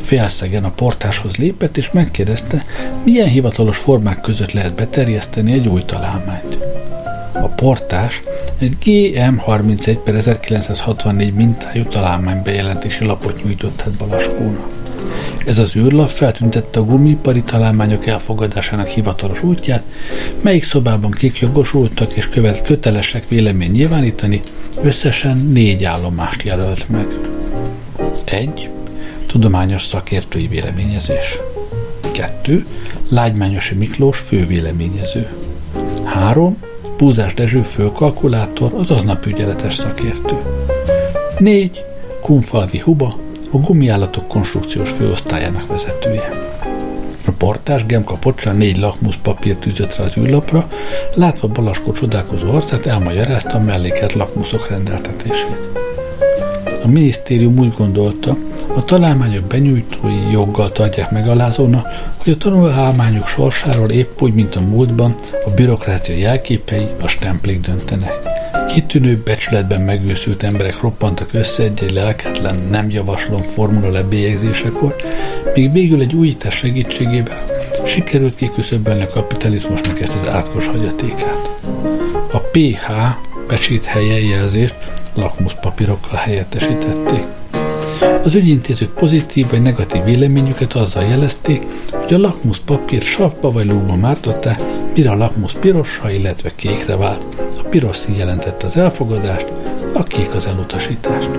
[0.00, 2.64] Félszegen a portáshoz lépett, és megkérdezte,
[3.04, 6.58] milyen hivatalos formák között lehet beterjeszteni egy új találmányt.
[7.32, 8.22] A portás
[8.62, 14.70] egy GM31 per 1964 mintájú találmány bejelentési lapot nyújtott át Balaskónak.
[15.46, 19.82] Ez az űrlap feltüntette a gumipari találmányok elfogadásának hivatalos útját,
[20.40, 24.40] melyik szobában kik jogosultak és követ kötelesek vélemény nyilvánítani,
[24.82, 27.06] összesen négy állomást jelölt meg.
[28.24, 28.68] 1.
[29.26, 31.38] Tudományos szakértői véleményezés.
[32.12, 32.66] 2.
[33.08, 35.28] Lágymányosi Miklós fővéleményező.
[36.04, 36.56] 3.
[36.98, 40.36] Búzás Dezső főkalkulátor, az aznap ügyeletes szakértő.
[41.38, 41.84] 4.
[42.20, 43.14] Kunfalvi Huba,
[43.52, 46.28] a gumiállatok konstrukciós főosztályának vezetője.
[47.26, 50.68] A portás Gemka Pocsa négy lakmuszpapírt tűzött rá az űrlapra,
[51.14, 55.56] látva Balaskó csodálkozó arcát elmagyarázta a melléket lakmuszok rendeltetését.
[56.84, 58.36] A minisztérium úgy gondolta,
[58.74, 61.82] a találmányok benyújtói joggal tartják megalázóna,
[62.22, 68.12] hogy a tanulmányok sorsáról épp úgy, mint a múltban, a bürokrácia jelképei, a stemplik döntenek.
[68.74, 74.96] Kitűnő, becsületben megőszült emberek roppantak össze egy, egy lelketlen, nem javaslom formula lebélyegzésekor,
[75.54, 77.42] míg végül egy újítás segítségével
[77.86, 81.60] sikerült kiküszöbölni a kapitalizmusnak ezt az átkos hagyatékát.
[82.32, 82.90] A PH
[83.46, 84.74] pecsít helyejelzést
[85.14, 87.24] lakmuszpapírokkal helyettesítették.
[88.24, 93.96] Az ügyintézők pozitív vagy negatív véleményüket azzal jelezték, hogy a lakmusz papír savba vagy lúgba
[93.96, 94.60] mártották,
[94.94, 97.22] mire a lakmusz pirosra, illetve kékre vált.
[97.58, 99.46] A piros szín jelentette az elfogadást,
[99.92, 101.30] a kék az elutasítást.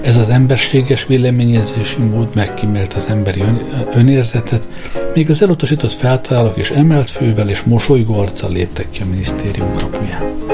[0.00, 3.60] Ez az emberséges véleményezési mód megkímélt az emberi ön,
[3.94, 4.66] önérzetet,
[5.14, 10.49] míg az elutasított feltalálók is emelt fővel és mosolygó arccal léptek ki a minisztérium kapuján.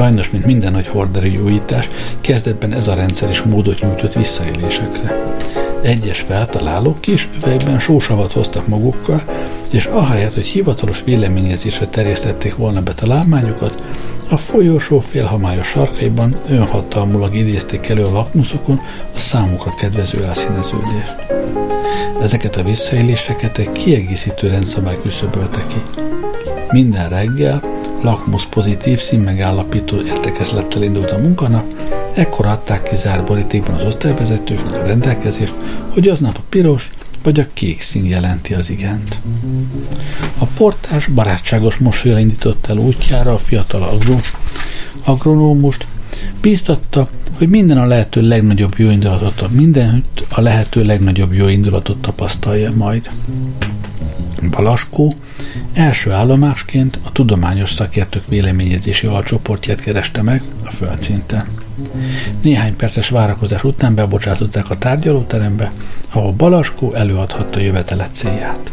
[0.00, 1.88] Sajnos, mint minden nagy horderi újítás,
[2.20, 5.24] kezdetben ez a rendszer is módot nyújtott visszaélésekre.
[5.82, 9.22] Egyes feltalálók kis üvegben sósavat hoztak magukkal,
[9.70, 13.82] és ahelyett, hogy hivatalos véleményezésre terjesztették volna be találmányokat,
[14.28, 18.80] a folyósó félhamályos sarkaiban önhatalmulag idézték elő a lakmuszokon
[19.14, 21.14] a számukra kedvező elszíneződést.
[22.22, 26.00] Ezeket a visszaéléseket egy kiegészítő rendszabály küszöbölte ki.
[26.70, 31.64] Minden reggel lakmusz pozitív színmegállapító értekezlettel indult a munkanap,
[32.14, 35.54] ekkor adták ki zárt borítékban az osztályvezetőknek a rendelkezést,
[35.88, 36.88] hogy aznap a piros
[37.22, 39.18] vagy a kék szín jelenti az igent.
[40.38, 44.16] A portás barátságos mosolyal indított el útjára a fiatal agro,
[45.04, 45.86] agronómust,
[46.40, 47.08] bíztatta,
[47.38, 53.10] hogy minden a lehető legnagyobb jó indulatot, minden a lehető legnagyobb jó indulatot tapasztalja majd.
[54.50, 55.12] Balaskó
[55.72, 61.44] első állomásként a tudományos szakértők véleményezési alcsoportját kereste meg a földszinten.
[62.42, 65.72] Néhány perces várakozás után bebocsátották a tárgyalóterembe,
[66.12, 68.72] ahol Balaskó előadhatta jövetele célját.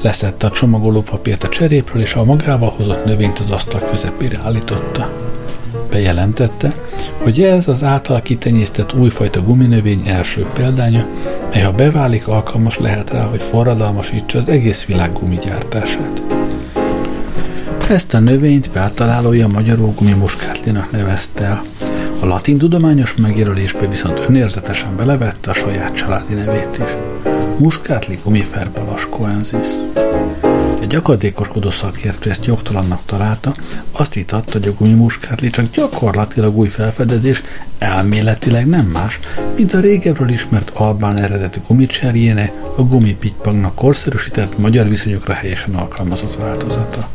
[0.00, 5.12] Leszette a csomagoló papírt a cserépről, és a magával hozott növényt az asztal közepére állította.
[5.94, 6.74] Bejelentette,
[7.16, 11.06] hogy ez az általa kitenyésztett újfajta guminövény első példánya,
[11.52, 16.22] mely ha beválik, alkalmas lehet rá, hogy forradalmasítsa az egész világ gumigyártását.
[17.88, 21.62] Ezt a növényt feltalálója magyarul gumimuskátlinak nevezte el.
[22.20, 26.90] A latin tudományos megjelölésbe viszont önérzetesen belevette a saját családi nevét is.
[27.58, 29.68] Muskátli gumifer balascoensis.
[30.84, 33.54] Egy akadékoskodó szakértő ezt jogtalannak találta,
[33.92, 37.42] azt vitatta, hogy a gumimuskátli csak gyakorlatilag új felfedezés,
[37.78, 39.18] elméletileg nem más,
[39.56, 47.08] mint a régebről ismert albán eredetű gumicserjének, a gumipitpangnak korszerűsített magyar viszonyokra helyesen alkalmazott változata.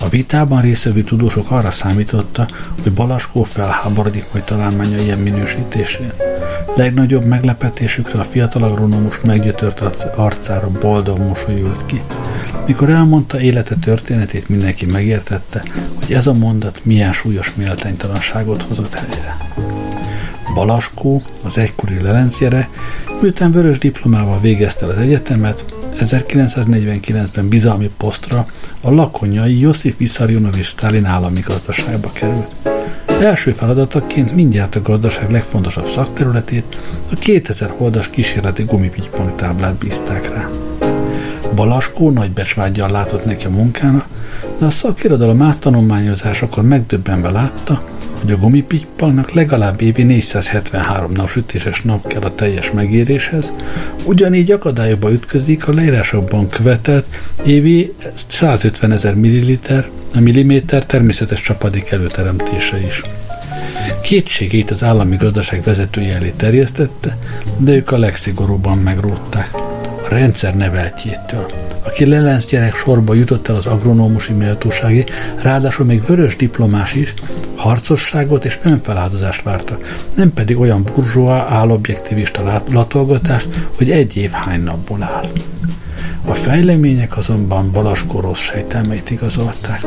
[0.00, 2.48] A vitában részvevő tudósok arra számította,
[2.82, 6.12] hogy Balaskó felháborodik majd találmánya ilyen minősítésén.
[6.74, 12.00] Legnagyobb meglepetésükre a fiatal agronómus meggyötört arcára boldog mosolyult ki.
[12.66, 15.62] Mikor elmondta élete történetét, mindenki megértette,
[15.98, 19.36] hogy ez a mondat milyen súlyos méltánytalanságot hozott helyre.
[20.54, 22.68] Balaskó, az egykori lelencjere,
[23.20, 25.64] miután vörös diplomával végezte az egyetemet,
[26.00, 28.46] 1949-ben bizalmi posztra
[28.80, 32.54] a lakonyai Josif Vissarionovics Stalin állami gazdaságba került.
[33.20, 36.80] Első feladataként mindjárt a gazdaság legfontosabb szakterületét,
[37.12, 40.48] a 2000 holdas kísérleti gumipitypong táblát bízták rá.
[41.54, 44.06] Balaskó nagy becsvágyjal látott neki a munkának,
[44.58, 47.82] de a szakirodalom áttanulmányozásakor megdöbbenve látta,
[48.20, 53.52] hogy a gumipitypangnak legalább évi 473 nap sütéses nap kell a teljes megéréshez,
[54.04, 57.06] ugyanígy akadályokba ütközik a leírásokban követett
[57.46, 63.02] évi 150 ezer milliliter, a milliméter természetes csapadék előteremtése is.
[64.02, 67.16] Kétségét az állami gazdaság vezetője elé terjesztette,
[67.56, 69.59] de ők a legszigorúbban megrótták
[70.10, 71.46] rendszer neveltjétől,
[71.82, 75.04] a kilenc gyerek sorba jutott el az agronómusi méltóságé,
[75.42, 77.14] ráadásul még vörös diplomás is,
[77.56, 79.78] harcosságot és önfeláldozást várta,
[80.14, 85.28] nem pedig olyan burzsóa, állobjektivista latolgatást, hogy egy év hány napból áll.
[86.24, 89.84] A fejlemények azonban Balaskó rossz sejtelmeit igazolták.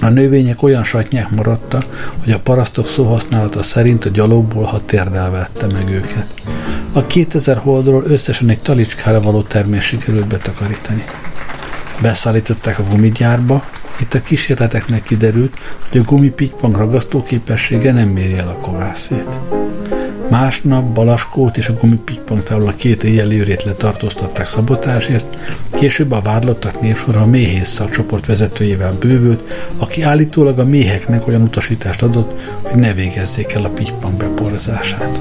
[0.00, 5.66] A növények olyan satnyák maradtak, hogy a parasztok szóhasználata szerint a gyalogból, ha térdel vette
[5.66, 6.26] meg őket.
[6.96, 11.04] A 2000 holdról összesen egy talicskára való termés sikerült betakarítani.
[12.02, 13.64] Beszállították a gumigyárba,
[14.00, 15.58] itt a kísérleteknek kiderült,
[15.90, 19.28] hogy a gumipitpang ragasztó képessége nem méri el a kovászét.
[20.40, 25.26] Másnap Balaskót és a gumipitpangtával a két éjjelőrét letartóztatták szabotásért,
[25.78, 32.02] később a vádlottak névsora a méhész szakcsoport vezetőjével bővült, aki állítólag a méheknek olyan utasítást
[32.02, 35.18] adott, hogy ne végezzék el a pitpang beporzását.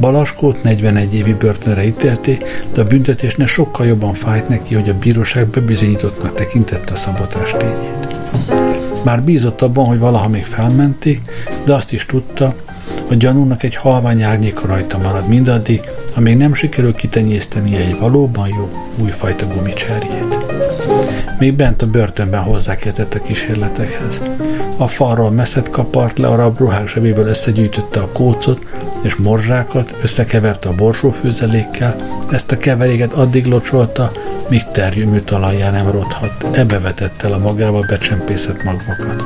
[0.00, 5.46] Balaskót 41 évi börtönre ítélték, de a büntetésnek sokkal jobban fájt neki, hogy a bíróság
[5.46, 8.16] bebizonyítottnak tekintette a szabotás tényét.
[9.04, 11.20] Már bízott abban, hogy valaha még felmenték,
[11.64, 12.54] de azt is tudta,
[13.10, 15.80] a gyanúnak egy halvány árnyéka rajta marad mindaddig,
[16.16, 18.70] amíg nem sikerül kitenyészteni egy valóban jó
[19.02, 20.36] újfajta gumicserjét.
[21.38, 24.20] Még bent a börtönben hozzákezdett a kísérletekhez.
[24.76, 28.66] A falról messzet kapart le, a rabruhák zsebéből összegyűjtötte a kócot,
[29.02, 31.96] és morzsákat, összekeverte a borsófőzelékkel,
[32.30, 34.10] ezt a keveréket addig locsolta,
[34.48, 39.24] míg terjőmű talajjá nem rothat, ebbe vetette el a magával becsempészett magvakat.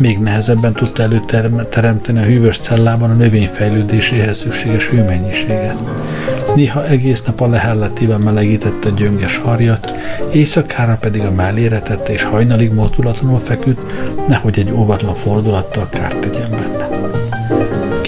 [0.00, 5.76] Még nehezebben tudta előteremteni a hűvös cellában a növény fejlődéséhez szükséges hőmennyiséget.
[6.54, 9.92] Néha egész nap a lehelletével melegítette a gyönges harjat,
[10.32, 13.80] éjszakára pedig a mellére tette és hajnalig mozdulatlanul feküdt,
[14.28, 16.69] nehogy egy óvatlan fordulattal kárt tegyen benne.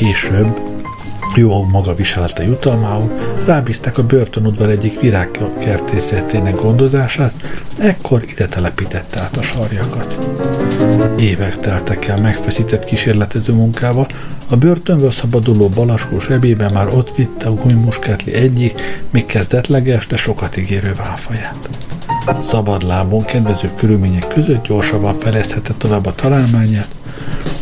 [0.03, 0.61] Később,
[1.35, 3.11] jó maga viselete jutalmául,
[3.47, 7.35] rábízták a börtönudvar egyik virágkertészetének gondozását,
[7.79, 10.29] ekkor ide telepítette át a sarjakat.
[11.19, 14.07] Évek teltek el megfeszített kísérletező munkával,
[14.51, 20.57] a börtönből szabaduló Balaskó sebében már ott vitte a gumimuskátli egyik, még kezdetleges, de sokat
[20.57, 21.69] ígérő válfaját.
[22.45, 26.89] Szabad lábon, kedvező körülmények között gyorsabban fejleszthette tovább a találmányát,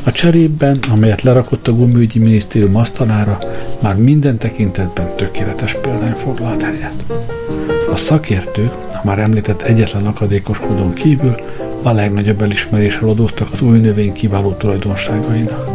[0.04, 3.38] a cserében, amelyet lerakott a gumügyi minisztérium asztalára,
[3.82, 7.04] már minden tekintetben tökéletes példány foglalt helyet.
[7.92, 11.34] A szakértők, a már említett egyetlen akadékoskodón kívül,
[11.82, 15.68] a legnagyobb elismeréssel adóztak az új növény kiváló tulajdonságainak.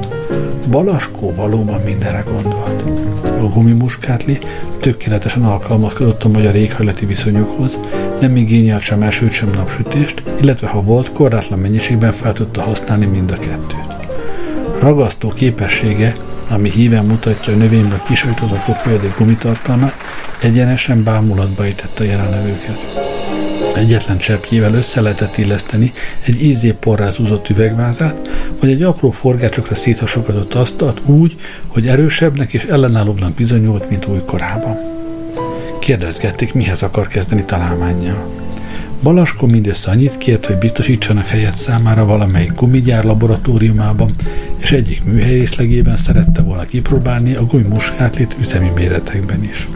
[0.69, 2.83] Balaskó valóban mindenre gondolt.
[3.41, 4.39] A gumimuskátli
[4.79, 7.77] tökéletesen alkalmazkodott a magyar éghajlati viszonyokhoz,
[8.19, 13.31] nem igényelt sem esőt, sem napsütést, illetve ha volt, korlátlan mennyiségben fel tudta használni mind
[13.31, 13.94] a kettőt.
[14.79, 16.13] Ragasztó képessége,
[16.49, 19.95] ami híven mutatja a növényből kisajtozható folyadék gumitartalmát,
[20.41, 22.77] egyenesen bámulatba ejtette a jelenlevőket.
[23.75, 25.93] Egyetlen cseppjével össze lehetett illeszteni
[26.25, 28.27] egy ízé porrázúzott üvegvázát,
[28.59, 31.35] vagy egy apró forgácsokra széthasogatott asztalt úgy,
[31.67, 34.77] hogy erősebbnek és ellenállóbbnak bizonyult, mint újkorában.
[35.79, 38.34] Kérdezgették, mihez akar kezdeni találmányjal.
[39.03, 44.15] Balaskó mindössze annyit kért, hogy biztosítsanak helyet számára valamelyik gumigyár laboratóriumában,
[44.57, 49.67] és egyik műhelyészlegében szerette volna kipróbálni a gumimuskátlit üzemi méretekben is.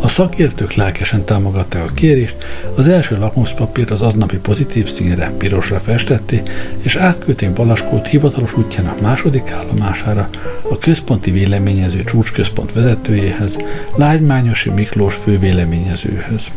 [0.00, 2.36] A szakértők lelkesen támogatták a kérést,
[2.74, 6.50] az első lakmuszpapírt az aznapi pozitív színre, pirosra festették,
[6.82, 10.28] és átküldték Balaskót hivatalos útjának második állomására,
[10.70, 13.56] a központi véleményező csúcsközpont vezetőjéhez,
[13.96, 16.50] Lágymányosi Miklós fővéleményezőhöz.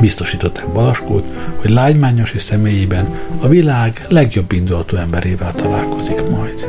[0.00, 1.24] Biztosították Balaskót,
[1.56, 6.66] hogy lágymányosi személyében a világ legjobb indulatú emberével találkozik majd.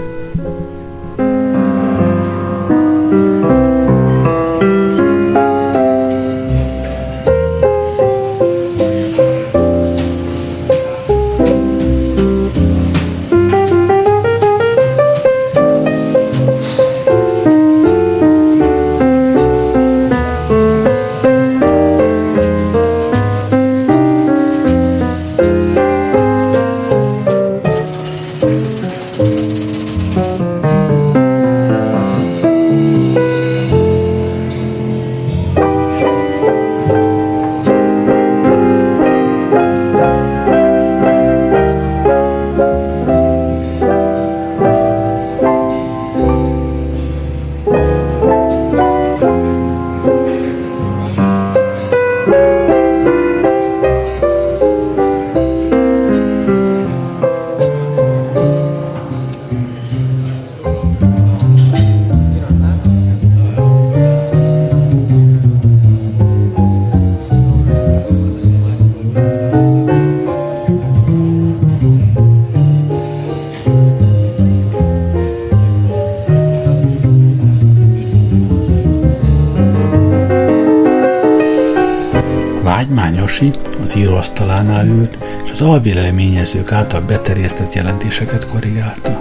[83.20, 83.52] Lágymányosi
[83.82, 89.20] az íróasztalánál ült, és az alvéleményezők által beterjesztett jelentéseket korrigálta.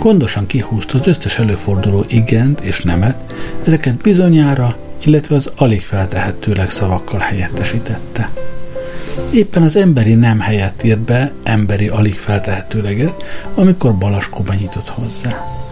[0.00, 3.34] Gondosan kihúzta az összes előforduló igent és nemet,
[3.66, 8.28] ezeket bizonyára, illetve az alig feltehetőleg szavakkal helyettesítette.
[9.32, 13.22] Éppen az emberi nem helyett írt be emberi alig feltehetőleget,
[13.54, 15.63] amikor Balaskó benyitott hozzá.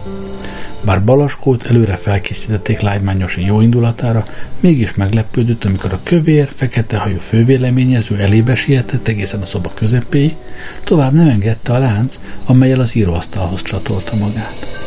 [0.85, 4.23] Bár Balaskót előre felkészítették lágymányosi jó indulatára,
[4.59, 10.35] mégis meglepődött, amikor a kövér, fekete hajú fővéleményező elébe sietett egészen a szoba közepéig,
[10.83, 14.81] tovább nem engedte a lánc, amelyel az íróasztalhoz csatolta magát.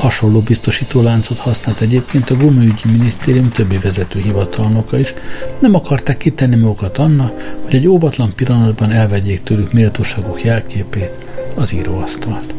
[0.00, 5.14] Hasonló biztosító láncot használt egyébként a gumiügyi minisztérium többi vezető hivatalnoka is,
[5.58, 11.10] nem akarták kitenni magukat annak, hogy egy óvatlan pillanatban elvegyék tőlük méltóságuk jelképét,
[11.54, 12.54] az íróasztalt.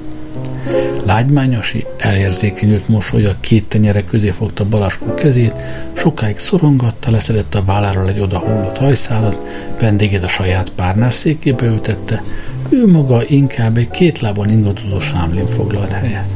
[1.05, 5.53] Lágymányosi, elérzékenyült mosolya két tenyere közé fogta Balaskó kezét,
[5.93, 9.37] sokáig szorongatta, leszedette a válláról egy odahullott hajszálat,
[9.79, 12.21] vendégét a saját párnás székébe ültette,
[12.69, 16.27] ő maga inkább egy két lábon ingadozó sámlin foglalt helyet.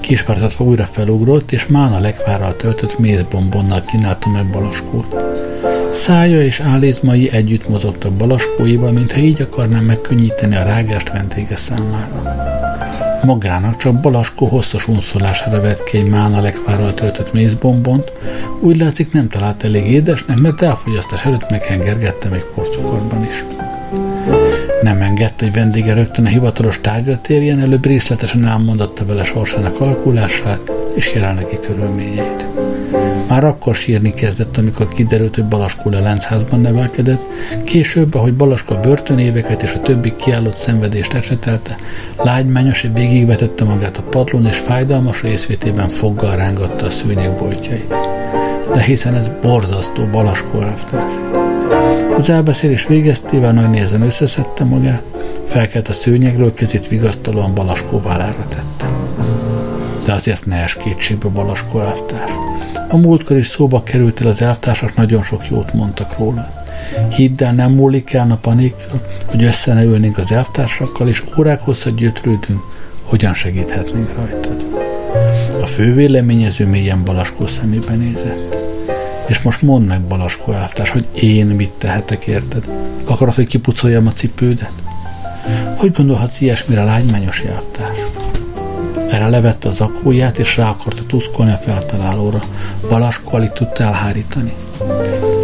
[0.00, 5.14] Kisvártat újra felugrott, és mána lekvárral töltött mézbombonnal kínálta meg Balaskót.
[5.92, 12.53] Szája és állézmai együtt mozogtak Balaskóival, mintha így akarná megkönnyíteni a rágást vendége számára.
[13.24, 18.12] Magának csak Balaskó hosszas unszolására vett ki egy mána lekvárral töltött mézbombont,
[18.60, 23.44] úgy látszik nem talált elég édesnek, mert elfogyasztás előtt meghengergette még porcukorban is.
[24.82, 30.70] Nem engedte, hogy vendége rögtön a hivatalos tárgyra térjen, előbb részletesen elmondotta vele sorsának alakulását
[30.94, 32.44] és jelenlegi körülményeit.
[33.28, 37.22] Már akkor sírni kezdett, amikor kiderült, hogy Balaskó a Láncházban nevelkedett,
[37.64, 41.76] később, ahogy Balaska börtönéveket és a többi kiállott szenvedést esetelte,
[42.22, 47.94] lágymányos végigvetette magát a padlón, és fájdalmas részvétében foggal rángatta a szőnyeg boltjait.
[48.72, 51.12] De hiszen ez borzasztó Balaskó elvtárs.
[52.16, 55.02] Az elbeszélés végeztével nagy nézen összeszedte magát,
[55.46, 58.90] felkelt a szőnyegről, kezét vigasztalóan Balaskó vállára tette.
[60.06, 62.43] De azért ne es kétségbe Balaskó elvtárs.
[62.94, 66.64] A múltkor is szóba került el az elvtársak, nagyon sok jót mondtak róla.
[67.10, 68.74] Hidd el, nem múlik el a panik,
[69.26, 72.60] hogy össze ne ülnénk az elvtársakkal, és órák hosszat gyötrődünk,
[73.02, 74.64] hogyan segíthetnénk rajtad.
[75.62, 78.56] A fő véleményező mélyen Balaskó szemébe nézett.
[79.26, 82.64] És most mondd meg, Balaskó elvtárs, hogy én mit tehetek érted?
[83.04, 84.72] Akarod, hogy kipucoljam a cipődet?
[85.76, 87.98] Hogy gondolhatsz ilyesmire, lágymányos elvtárs?
[89.10, 92.42] Erre levette a zakóját, és rá akarta tuszkolni a feltalálóra.
[92.88, 94.52] Balaskó alig tudta elhárítani.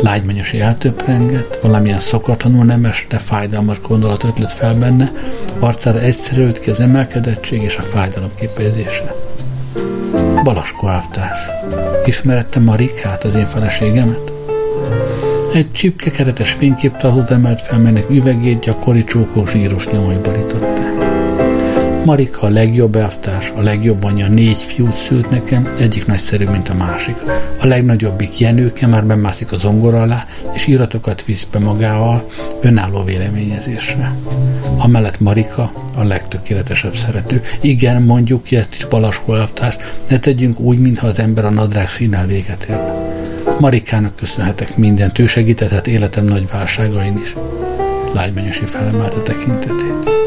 [0.03, 5.13] Lágymányosi eltöprengett, valamilyen szokatlanul nemes, de fájdalmas gondolat ötlött fel benne,
[5.59, 9.15] arcára egyszerű ki az emelkedettség és a fájdalom kifejezése.
[10.45, 11.39] Balaskó elvtárs.
[12.05, 14.33] Ismerette Marikát, az én feleségemet?
[15.53, 20.80] Egy csipke keretes fényképtartót emelt fel, melynek üvegét gyakori csókok zsíros nyomai borították.
[22.05, 26.75] Marika a legjobb elvtárs, a legjobb anyja, négy fiút szült nekem, egyik nagyszerű, mint a
[26.75, 27.17] másik.
[27.61, 32.31] A legnagyobbik Jenőke már bemászik a zongora alá, és íratokat visz be magával
[32.61, 34.15] önálló véleményezésre.
[34.77, 37.43] Amellett Marika a legtökéletesebb szerető.
[37.61, 39.77] Igen, mondjuk ki ezt is Balaskó elvtárs,
[40.09, 42.95] ne tegyünk úgy, mintha az ember a nadrág színel véget érne.
[43.59, 47.35] Marikának köszönhetek mindent, ő segített életem nagy válságain is.
[48.15, 50.20] Lágymányosi felemelte tekintetét.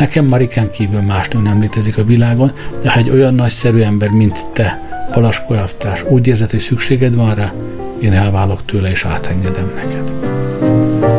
[0.00, 4.08] Nekem Marikán kívül más nő nem létezik a világon, de ha egy olyan nagyszerű ember,
[4.08, 4.78] mint te,
[5.12, 7.52] Palaskó elvtárs, úgy érzed, hogy szükséged van rá,
[7.98, 10.10] én elválok tőle és átengedem neked.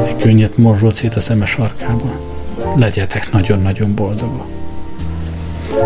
[0.07, 2.11] Egy könnyet morzsolt szét a szeme sarkában.
[2.75, 4.47] Legyetek nagyon-nagyon boldogok.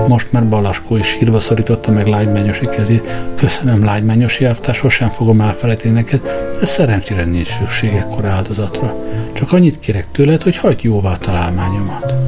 [0.08, 3.10] Most már Balaskó is sírva szorította meg lágymányosi kezét.
[3.36, 6.22] Köszönöm, lágymányosi elvtárs, sosem fogom elfelejteni neked,
[6.60, 8.96] de szerencsére nincs szükség ekkor áldozatra.
[9.34, 12.25] Csak annyit kérek tőled, hogy hagyd jóvá a találmányomat.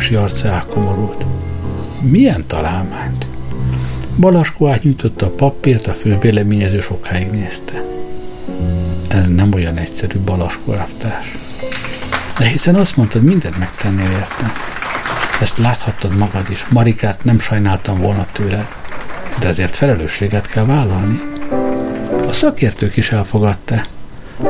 [0.00, 1.24] Lágymányosi arca elkomorult.
[2.00, 3.26] Milyen találmányt?
[4.16, 7.82] Balaskó átnyújtotta a papírt, a fő véleményező sokáig nézte.
[9.08, 11.36] Ez nem olyan egyszerű Balaskó elvtárs.
[12.38, 14.52] De hiszen azt mondtad, mindent megtennél értem.
[15.40, 16.66] Ezt láthattad magad is.
[16.68, 18.66] Marikát nem sajnáltam volna tőled.
[19.40, 21.20] De ezért felelősséget kell vállalni.
[22.26, 23.84] A szakértők is elfogadta.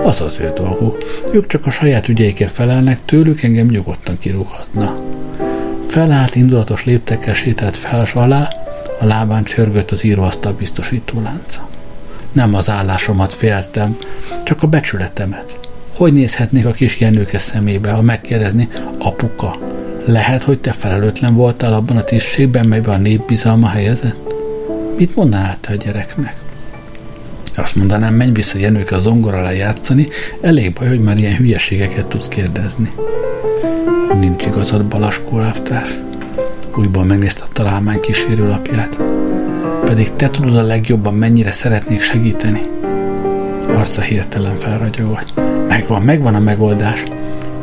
[0.04, 1.20] Az az ő dolguk.
[1.32, 5.18] Ők csak a saját ügyeikért felelnek, tőlük engem nyugodtan kirúghatna.
[5.90, 8.48] Felállt indulatos léptekkel sétált fel alá,
[9.00, 11.68] a lábán csörgött az íróasztal biztosító lánca.
[12.32, 13.96] Nem az állásomat féltem,
[14.44, 15.58] csak a becsületemet.
[15.96, 18.68] Hogy nézhetnék a kis Jenőke szemébe, ha megkérdezni,
[18.98, 19.56] apuka,
[20.06, 24.34] lehet, hogy te felelőtlen voltál abban a tisztségben, melyben a nép bizalma helyezett?
[24.96, 26.34] Mit mondanál te a gyereknek?
[27.56, 30.08] Azt mondanám, menj vissza Jenőke a zongora lejátszani,
[30.40, 32.92] elég baj, hogy már ilyen hülyeségeket tudsz kérdezni.
[34.18, 35.98] Nincs igazad, Balaskó láftás.
[36.76, 38.98] Újból megnézte a találmány kísérőlapját.
[39.84, 42.62] Pedig te tudod a legjobban, mennyire szeretnék segíteni.
[43.68, 45.32] Arca hirtelen felragyogott.
[45.68, 47.02] Megvan, megvan a megoldás.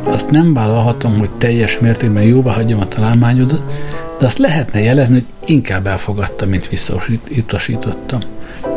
[0.04, 3.62] Azt nem vállalhatom, hogy teljes mértékben jóvá hagyjam a találmányodat,
[4.18, 8.20] de azt lehetne jelezni, hogy inkább elfogadtam, mint visszautasítottam.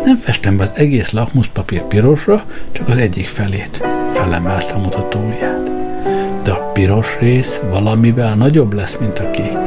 [0.03, 3.83] Nem festem be az egész lakmuszpapír pirosra, csak az egyik felét.
[4.13, 5.70] Felemelte a mutató ujját.
[6.73, 9.57] Piros rész valamivel nagyobb lesz, mint a kék.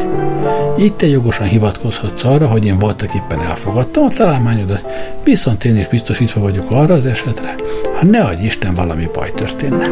[0.78, 4.92] Így te jogosan hivatkozhatsz arra, hogy én voltak éppen elfogadtam a találmányodat,
[5.24, 7.54] viszont én is biztosítva vagyok arra az esetre,
[7.98, 9.88] ha ne adj Isten valami baj történne.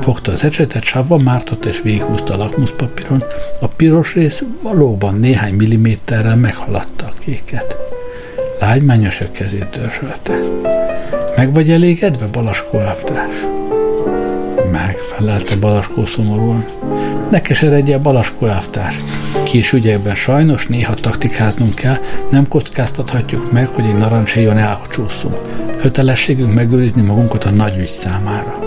[0.00, 3.24] Fogta az ecsetet, savval mártotta és végighúzta a lakmuszpapíron.
[3.60, 7.76] A piros rész valóban néhány milliméterrel meghaladta a kéket.
[8.60, 10.38] Lágymányos a kezét dörzsölte.
[11.36, 13.53] Meg vagy elégedve, Balaskó elvtárs?
[15.18, 16.64] Megfelelte Balaskó szomorúan.
[17.30, 18.96] Ne keseredjél, Balaskó elvtárs.
[19.44, 21.96] Kis ügyekben sajnos néha taktikáznunk kell,
[22.30, 25.38] nem kockáztathatjuk meg, hogy egy narancséjon elcsúszunk.
[25.76, 28.58] Kötelességünk megőrizni magunkat a nagy ügy számára.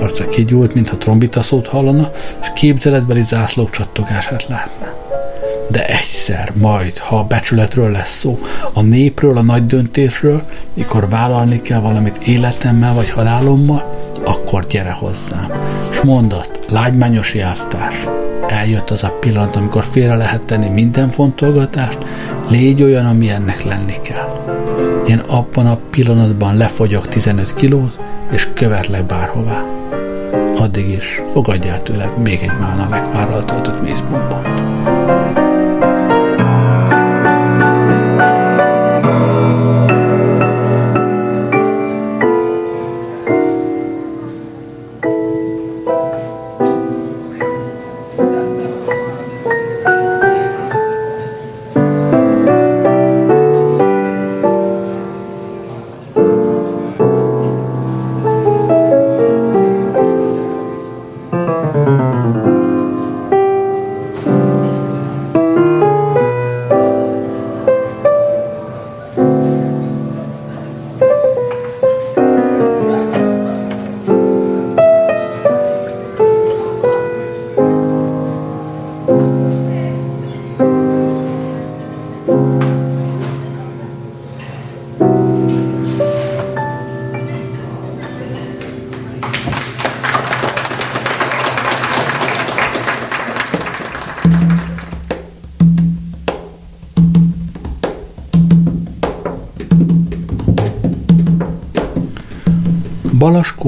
[0.00, 2.10] Arca kigyúlt, mintha trombita szót hallana,
[2.40, 4.92] és képzeletbeli zászlók csattogását látná
[5.70, 8.38] de egyszer, majd, ha a becsületről lesz szó,
[8.72, 10.42] a népről, a nagy döntésről,
[10.74, 15.52] mikor vállalni kell valamit életemmel vagy halálommal, akkor gyere hozzám.
[15.90, 18.08] És mondd azt, lágymányos jelvtárs,
[18.48, 21.98] eljött az a pillanat, amikor félre lehet tenni minden fontolgatást,
[22.48, 24.42] légy olyan, ami ennek lenni kell.
[25.06, 27.98] Én abban a pillanatban lefogyok 15 kilót,
[28.30, 29.64] és követlek bárhová.
[30.56, 34.97] Addig is fogadjál tőle még egy mána legvárral töltött mézbombont.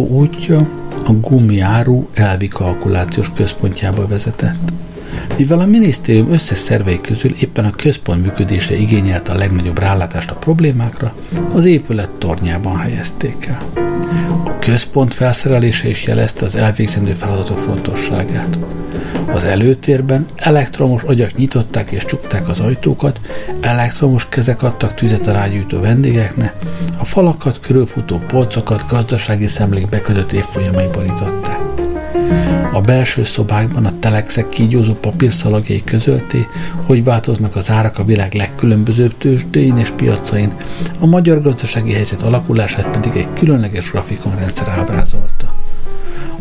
[0.01, 0.68] Balaskó útja
[1.05, 4.72] a gumiáru elvi kalkulációs központjába vezetett.
[5.36, 10.34] Mivel a minisztérium összes szervei közül éppen a központ működése igényelte a legnagyobb rálátást a
[10.34, 11.14] problémákra,
[11.55, 13.59] az épület tornyában helyezték el.
[14.44, 18.59] A központ felszerelése is jelezte az elvégzendő feladatok fontosságát.
[19.32, 23.20] Az előtérben elektromos agyak nyitották és csukták az ajtókat,
[23.61, 26.55] elektromos kezek adtak tüzet a rágyújtó vendégeknek,
[27.11, 31.58] falakat körülfutó polcokat gazdasági szemlék bekötött évfolyamai borították.
[32.72, 36.46] A belső szobákban a telexek kígyózó papírszalagjai közölté,
[36.86, 40.52] hogy változnak az árak a világ legkülönbözőbb tőzsdéin és piacain,
[40.98, 45.49] a magyar gazdasági helyzet alakulását pedig egy különleges grafikonrendszer ábrázolta.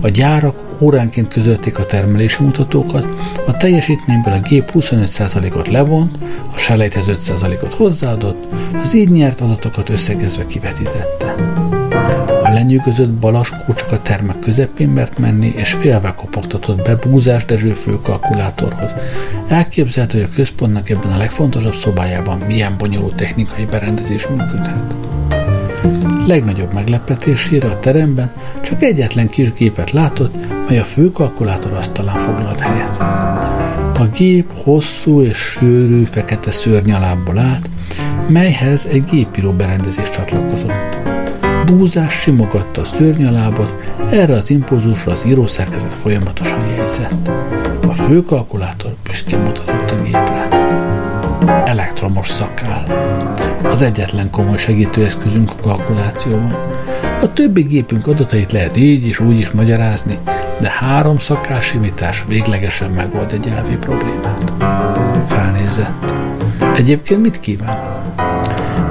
[0.01, 3.07] A gyárak óránként közölték a termelési mutatókat,
[3.47, 6.17] a teljesítményből a gép 25%-ot levont,
[6.53, 8.45] a selejthez 5%-ot hozzáadott,
[8.81, 11.35] az így nyert adatokat összegezve kivetítette.
[12.43, 17.73] A lenyűgözött Balaskó csak a termek közepén mert menni, és félve kopogtatott be Búzás Dezső
[17.73, 18.91] főkalkulátorhoz.
[19.47, 24.93] Elképzelte, hogy a központnak ebben a legfontosabb szobájában milyen bonyolult technikai berendezés működhet.
[26.29, 30.35] Legnagyobb meglepetésére a teremben csak egyetlen kis gépet látott,
[30.67, 32.99] mely a főkalkulátor asztalán foglalt helyet.
[33.99, 37.69] A gép hosszú és sűrű fekete szörnyalábból állt,
[38.27, 40.97] melyhez egy gépíró berendezés csatlakozott.
[41.65, 43.73] Búzás simogatta a szörnyalábot,
[44.11, 47.29] erre az impulzusra az írószerkezet folyamatosan jegyzett.
[47.87, 50.58] A főkalkulátor büszkén mutatott a gépre.
[51.65, 52.83] Elektromos szakál.
[53.63, 56.55] Az egyetlen komoly segítőeszközünk a kalkulációban.
[57.21, 60.17] A többi gépünk adatait lehet így is úgy is magyarázni,
[60.61, 64.53] de három szakásimítás véglegesen megold egy elvi problémát.
[65.27, 66.13] Felnézett.
[66.75, 67.77] Egyébként mit kíván?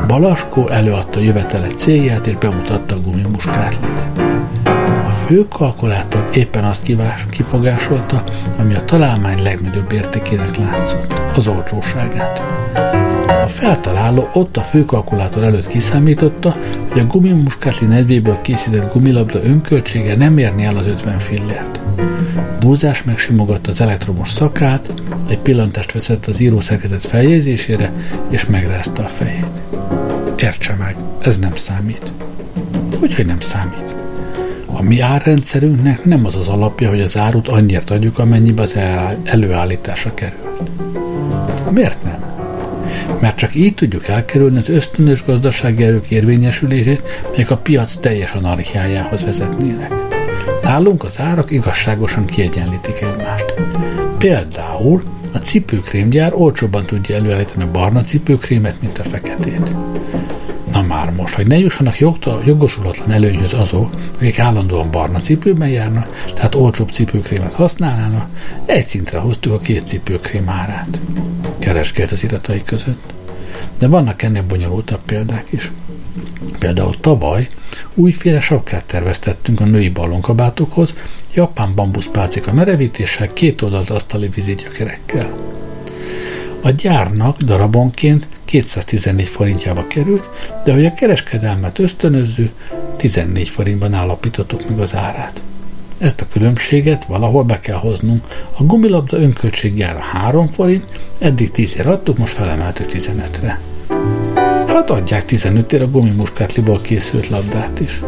[0.07, 4.05] Balaskó előadta jövetele célját és bemutatta a gumimuskátlit.
[5.29, 8.25] A fő kalkulátor éppen azt kivás, kifogásolta,
[8.59, 12.43] ami a találmány legnagyobb értékének látszott, az olcsóságát.
[13.45, 16.57] A feltaláló ott a főkalkulátor előtt kiszámította,
[16.89, 21.81] hogy a gumimuskátli nedvéből készített gumilabda önköltsége nem érni el az 50 fillért.
[22.61, 24.93] Búzás megsimogatta az elektromos szakát,
[25.29, 27.93] egy pillantást veszett az írószerkezet feljegyzésére,
[28.29, 29.61] és megrázta a fejét.
[30.37, 32.13] Értse meg, ez nem számít.
[32.99, 33.98] Hogy, hogy nem számít?
[34.79, 38.77] A mi árrendszerünknek nem az az alapja, hogy az árut annyira adjuk, amennyibe az
[39.25, 40.71] előállításra került.
[41.71, 42.25] Miért nem?
[43.21, 49.25] Mert csak így tudjuk elkerülni az ösztönös gazdasági erők érvényesülését, melyek a piac teljes anarchiájához
[49.25, 49.93] vezetnének.
[50.63, 53.55] Nálunk az árak igazságosan kiegyenlítik egymást.
[54.19, 55.03] Például
[55.33, 59.75] a cipőkrémgyár olcsóbban tudja előállítani a barna cipőkrémet, mint a feketét.
[60.73, 66.25] Na már most, hogy ne jussanak jogta, jogosulatlan előnyhöz azok, akik állandóan barna cipőben járnak,
[66.35, 68.29] tehát olcsóbb cipőkrémet használnának,
[68.65, 71.01] egy szintre hoztuk a két cipőkrém árát.
[71.59, 73.13] Kereskedett az iratai között.
[73.79, 75.71] De vannak ennél bonyolultabb példák is.
[76.59, 77.49] Például tavaly
[77.95, 80.95] újféle sapkát terveztettünk a női ballonkabátokhoz,
[81.35, 85.33] japán bambuszpálcika merevítéssel, két oldalt asztali vízigyökerekkel.
[86.63, 90.29] A gyárnak darabonként 214 forintjába került,
[90.65, 92.51] de hogy a kereskedelmet ösztönözző,
[92.97, 95.43] 14 forintban állapítottuk meg az árát.
[95.99, 98.25] Ezt a különbséget valahol be kell hoznunk.
[98.59, 100.85] A gumilabda önköltségjára 3 forint,
[101.21, 103.61] eddig 10 adtuk, most felemeltük 15-re.
[104.69, 108.01] Hát adják 15 a gumimuskátliból készült labdát is.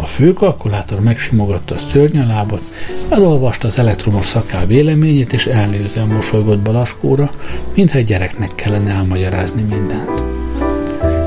[0.00, 2.60] A főkalkulátor megsimogatta a szörnyalábat,
[3.08, 7.30] elolvasta az elektromos szaká véleményét, és elnézően mosolygott Balaskóra,
[7.74, 10.22] mintha egy gyereknek kellene elmagyarázni mindent.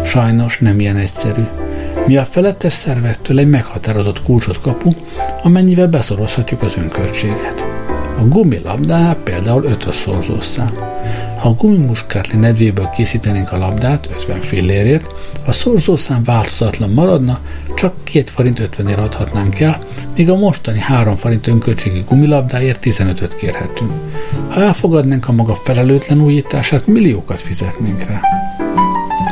[0.06, 1.44] Sajnos nem ilyen egyszerű.
[2.06, 4.96] Mi a felettes szervektől egy meghatározott kulcsot kapunk,
[5.44, 7.65] amennyivel beszorozhatjuk az önköltséget.
[8.18, 10.70] A gumilabdánál például ötös szorzószám.
[11.38, 15.06] Ha a gumimuskátli nedvéből készítenénk a labdát 50 fillérért,
[15.46, 17.40] a szorzószám változatlan maradna,
[17.76, 19.78] csak 2 forint 50 ér adhatnánk el,
[20.16, 23.92] míg a mostani 3 forint önköltségi gumilabdáért 15-öt kérhetünk.
[24.50, 28.22] Ha elfogadnánk a maga felelőtlen újítását, milliókat fizetnénk rá.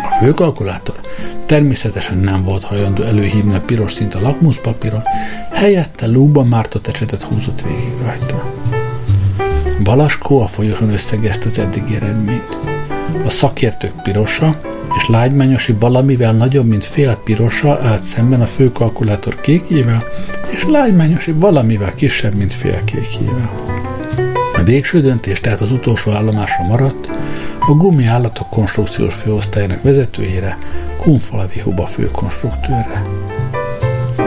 [0.10, 0.96] A főkalkulátor
[1.46, 5.02] természetesen nem volt hajlandó előhívni a piros szint a lakmuszpapíron,
[5.52, 8.53] helyette lúban mártott ecsetet húzott végig rajta.
[9.80, 12.58] Balaskó a folyosón összegezte az eddigi eredményt.
[13.26, 14.56] A szakértők pirosa
[14.98, 20.04] és lágymányosi valamivel nagyobb, mint fél pirosa állt szemben a főkalkulátor kékjével,
[20.52, 23.52] és lágymányosi valamivel kisebb, mint fél kékjével.
[24.56, 27.10] A végső döntés tehát az utolsó állomásra maradt,
[27.60, 30.58] a gumi állatok konstrukciós főosztályának vezetőjére,
[30.98, 33.02] Kunfalvi Huba főkonstruktőrre.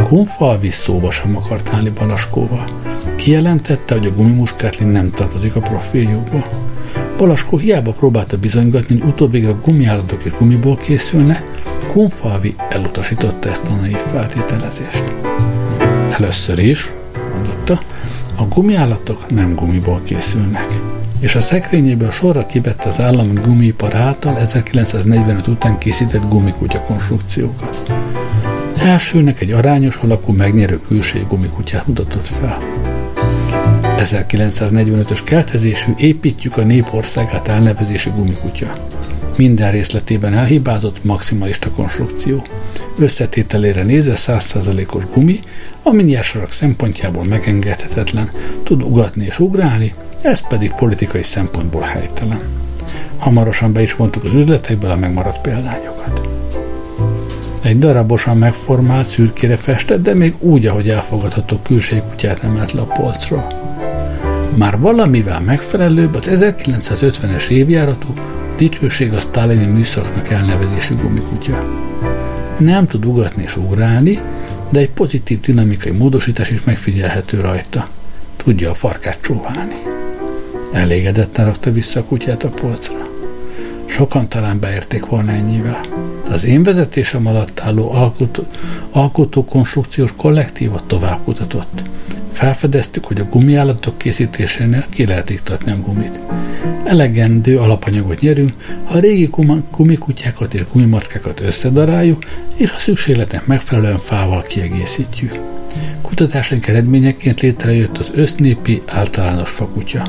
[0.09, 2.67] Kunfalvi szóba sem akart állni Balaskóval.
[3.17, 6.49] Kijelentette, hogy a gumimuskátlin nem tartozik a profiljukba.
[7.17, 11.43] Balaskó hiába próbálta bizonygatni, hogy utóbbvégre a gumiállatok és gumiból készülne,
[11.93, 15.05] Kunfalvi elutasította ezt a naív feltételezést.
[16.11, 16.93] Először is,
[17.33, 17.79] mondotta,
[18.37, 20.67] a gumiállatok nem gumiból készülnek,
[21.21, 27.95] és a szekrényéből sorra kivette az állami gumipar által 1945 után készített gumikutya konstrukciókat.
[28.81, 32.59] Elsőnek egy arányos alakú megnyerő külső gumikutyát mutatott fel.
[33.83, 38.70] 1945-ös keltezésű építjük a népországát elnevezésű gumikutya.
[39.37, 42.47] Minden részletében elhibázott maximalista konstrukció.
[42.99, 45.39] Összetételére nézve 100%-os gumi,
[45.83, 48.31] ami nyersarak szempontjából megengedhetetlen,
[48.62, 52.41] tud ugatni és ugrálni, ez pedig politikai szempontból helytelen.
[53.18, 56.36] Hamarosan be is vontuk az üzletekből a megmaradt példányokat.
[57.67, 63.47] Egy darabosan megformált, szürkére festett, de még úgy, ahogy elfogadható külségkutyát emelt le a polcról.
[64.55, 68.12] Már valamivel megfelelőbb az 1950-es évjáratú
[68.57, 71.64] dicsőség a sztálini műszaknak elnevezésű gumikutya.
[72.59, 74.21] Nem tud ugatni és ugrálni,
[74.69, 77.89] de egy pozitív dinamikai módosítás is megfigyelhető rajta.
[78.37, 79.83] Tudja a farkát csóválni.
[80.73, 83.06] Elégedetten rakta vissza a kutyát a polcra.
[83.87, 85.80] Sokan talán beérték volna ennyivel.
[86.30, 88.47] Az én vezetésem alatt álló alkotó,
[88.91, 91.82] alkotó konstrukciós kollektívat tovább kutatott.
[92.32, 96.18] Felfedeztük, hogy a gumiállatok készítésénél ki lehet iktatni a gumit.
[96.84, 98.53] Elegendő alapanyagot nyerünk,
[98.84, 99.30] ha a régi
[99.70, 102.24] gumikutyákat és gumimacskákat összedaráljuk,
[102.55, 105.39] és a szükségletnek megfelelően fával kiegészítjük.
[106.03, 110.03] Kutatásaink eredményeként létrejött az össznépi általános fakutya.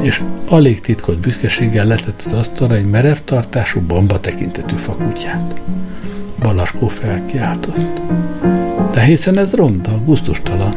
[0.00, 5.60] És alig titkolt büszkeséggel letett az asztalra egy merev tartású bomba tekintetű fakutyát.
[6.38, 8.00] Balaskó felkiáltott.
[8.92, 10.74] De hiszen ez ronda, guztustalan.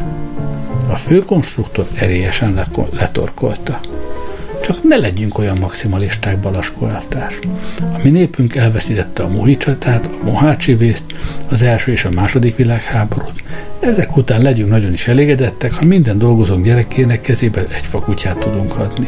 [0.89, 3.80] A főkonstruktor erélyesen letorkolta.
[4.70, 7.39] Csak ne legyünk olyan maximalisták, Balaskó elvtárs.
[7.80, 11.03] A mi népünk elveszítette a muhicsatát, a mohácsi vészt,
[11.49, 13.43] az első és a második világháborút.
[13.80, 19.07] Ezek után legyünk nagyon is elégedettek, ha minden dolgozónk gyerekének kezébe egy fakutyát tudunk adni.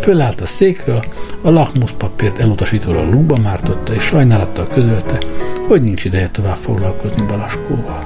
[0.00, 1.04] Fölállt a székről,
[1.42, 5.18] a lakmuszpapírt elutasítóra lúba mártotta, és sajnálattal közölte,
[5.68, 8.02] hogy nincs ideje tovább foglalkozni Balaskóval.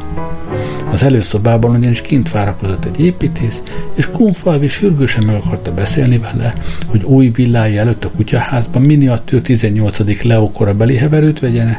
[0.93, 3.63] Az előszobában ugyanis kint várakozott egy építész,
[3.95, 6.55] és Kunfalvi sürgősen meg akarta beszélni vele,
[6.87, 10.23] hogy új villája előtt a kutyaházban miniatűr 18.
[10.23, 11.79] Leo korabeli heverőt vegyene,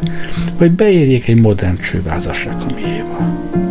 [0.57, 3.62] vagy beérjék egy modern csővázas rekamiéval.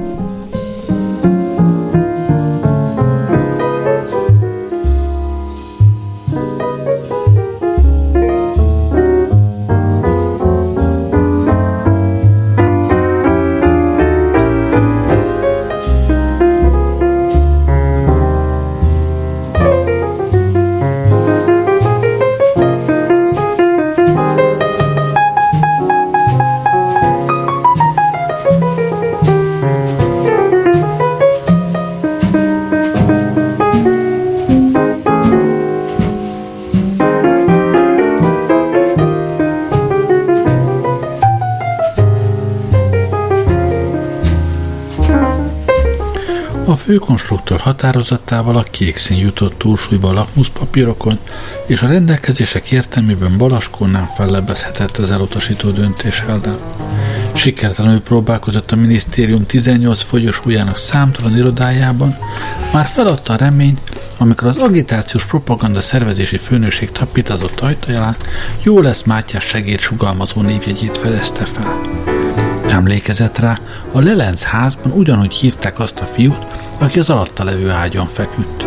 [46.83, 51.19] Főkonstruktor határozatával a kék szín jutott túlsúlyba a lakmuszpapírokon,
[51.67, 56.57] és a rendelkezések értelmében Balaskó nem fellebbezhetett az elutasító döntés ellen.
[57.33, 62.17] Sikertelenül próbálkozott a minisztérium 18 folyosójának számtalan irodájában,
[62.73, 63.81] már feladta a reményt,
[64.19, 68.17] amikor az agitációs propaganda szervezési főnökség tapítazott ajtaján
[68.63, 72.12] jó lesz Mátyás segédsugalmazó névjegyét fedezte fel.
[72.73, 73.59] Emlékezett rá,
[73.93, 76.47] a Lelenc házban ugyanúgy hívták azt a fiút,
[76.81, 78.67] aki az alatta levő ágyon feküdt.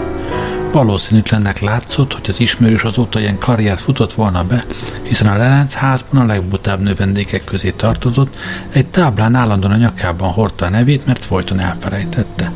[0.71, 4.63] Valószínűtlennek látszott, hogy az ismerős azóta ilyen karriert futott volna be,
[5.03, 8.35] hiszen a Lelenc házban a legbutább növendékek közé tartozott,
[8.69, 12.51] egy táblán állandóan a nyakában hordta a nevét, mert folyton elfelejtette.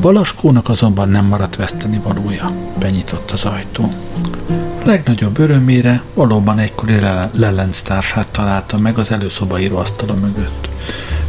[0.00, 2.52] Balaskónak azonban nem maradt veszteni valója.
[2.78, 3.92] Benyitott az ajtó.
[4.84, 6.98] Legnagyobb örömére valóban egykori
[7.32, 10.68] Lelenc társát találta meg az előszoba íróasztala mögött.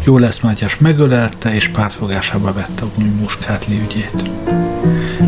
[0.03, 4.29] Jó lesz Mátyás megölelte és pártfogásába vette a Muskátli ügyét.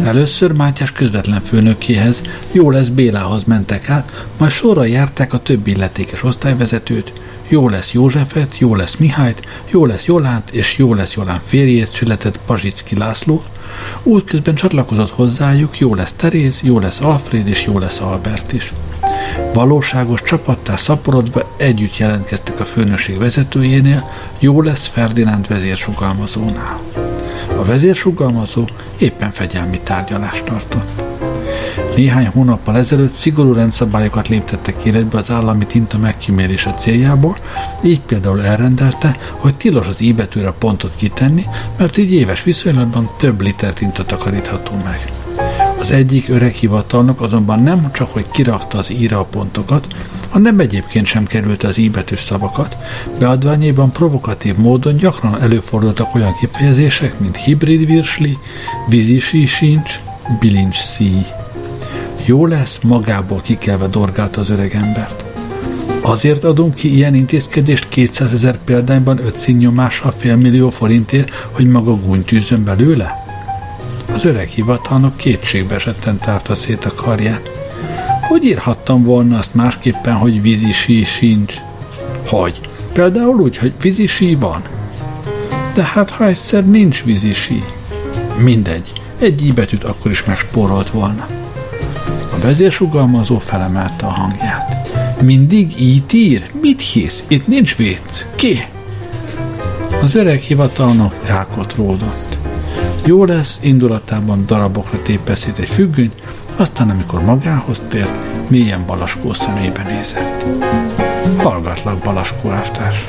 [0.04, 2.22] Először Mátyás közvetlen főnökéhez,
[2.52, 7.14] jó lesz Bélához mentek át, majd sorra járták a többi illetékes osztályvezetőt,
[7.48, 12.40] jó lesz Józsefet, jó lesz Mihályt, jó lesz Jolánt és jó lesz Jolán férjét született
[12.46, 13.44] Pazsicki László,
[14.04, 18.74] útközben csatlakozott hozzájuk, jó lesz Teréz, jó lesz Alfred és jó lesz Albert is.
[19.54, 26.80] Valóságos csapattá szaporodva együtt jelentkeztek a főnökség vezetőjénél, jó lesz Ferdinánd vezérsugalmazónál.
[27.58, 28.66] A vezérsugalmazó
[28.98, 31.07] éppen fegyelmi tárgyalást tartott.
[31.98, 37.36] Néhány hónappal ezelőtt szigorú rendszabályokat léptettek életbe az állami tinta megkímérése céljából,
[37.84, 41.46] így például elrendelte, hogy tilos az íbetűre pontot kitenni,
[41.78, 45.10] mert így éves viszonylatban több liter tinta takarítható meg.
[45.80, 49.88] Az egyik öreg hivatalnok azonban nem csak, hogy kirakta az íra a pontokat,
[50.30, 52.76] hanem egyébként sem kerülte az íbetűs szavakat,
[53.20, 58.38] beadványaiban provokatív módon gyakran előfordultak olyan kifejezések, mint hibrid virsli,
[58.88, 60.00] vízisi sincs,
[60.40, 61.26] bilincs szíj.
[62.28, 65.24] Jó lesz, magából kikelve dorgálta az öreg embert.
[66.02, 71.96] Azért adunk ki ilyen intézkedést 200 ezer példányban 5 színnyomással fél millió forintért, hogy maga
[71.96, 73.26] gúnytűzön belőle?
[74.14, 77.50] Az öreg hivatalnok kétségbe esetten tárta szét a karját.
[78.28, 81.54] Hogy írhattam volna azt másképpen, hogy vízisi sincs?
[82.26, 82.60] Hogy?
[82.94, 84.62] Például úgy, hogy vízisi van.
[85.74, 87.64] De hát ha egyszer nincs vízisi.
[88.38, 91.26] Mindegy, egy íbetűt akkor is megspórolt volna.
[92.38, 94.90] A vezérsugalmazó felemelte a hangját.
[95.22, 96.52] Mindig így ír?
[96.62, 97.24] Mit hisz?
[97.28, 98.26] Itt nincs vicc.
[98.36, 98.66] Ki?
[100.02, 102.38] Az öreg hivatalnok elkot ródott.
[103.06, 106.22] Jó lesz, indulatában darabokra tépeszít egy függönyt,
[106.56, 108.14] aztán amikor magához tért,
[108.48, 110.46] mélyen Balaskó szemébe nézett.
[111.38, 113.06] Hallgatlak, Balaskó elvtárs.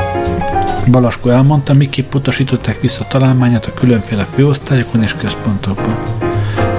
[0.90, 5.96] Balaskó elmondta, miképp utasították vissza találmányát a különféle főosztályokon és központokban.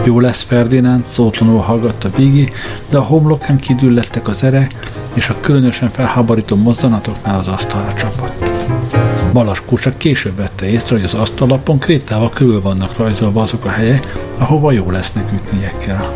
[0.10, 2.54] Jó lesz Ferdinánd, szótlanul hallgatta végig,
[2.90, 4.68] de a homlokán kidüllettek az ere,
[5.14, 8.44] és a különösen felháborító mozzanatoknál az asztalra csapott.
[9.34, 14.16] Balaskó csak később vette észre, hogy az asztalapon krétával körül vannak rajzolva azok a helyek,
[14.38, 16.14] ahova jó lesznek ütnie kell.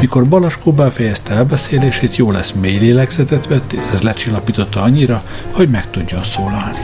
[0.00, 6.22] Mikor Balaskó befejezte elbeszélését, jó lesz mély lélegzetet vett, ez lecsillapította annyira, hogy meg tudjon
[6.24, 6.78] szólalni.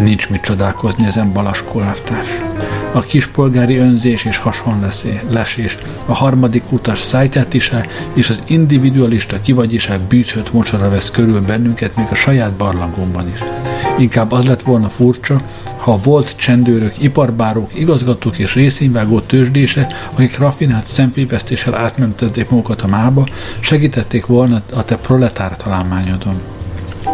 [0.00, 2.51] Nincs mit csodálkozni ezen Balaskó elvtárs
[2.92, 5.76] a kispolgári önzés és hasonlesés,
[6.06, 12.14] a harmadik utas szájtátise és az individualista kivagyiság bűzhött mocsara vesz körül bennünket, még a
[12.14, 13.38] saját barlangunkban is.
[13.98, 15.42] Inkább az lett volna furcsa,
[15.76, 23.26] ha volt csendőrök, iparbárók, igazgatók és részényvágó tőzsdések, akik rafinált szemfényvesztéssel átmentették magukat a mába,
[23.60, 26.61] segítették volna a te proletár találmányodon.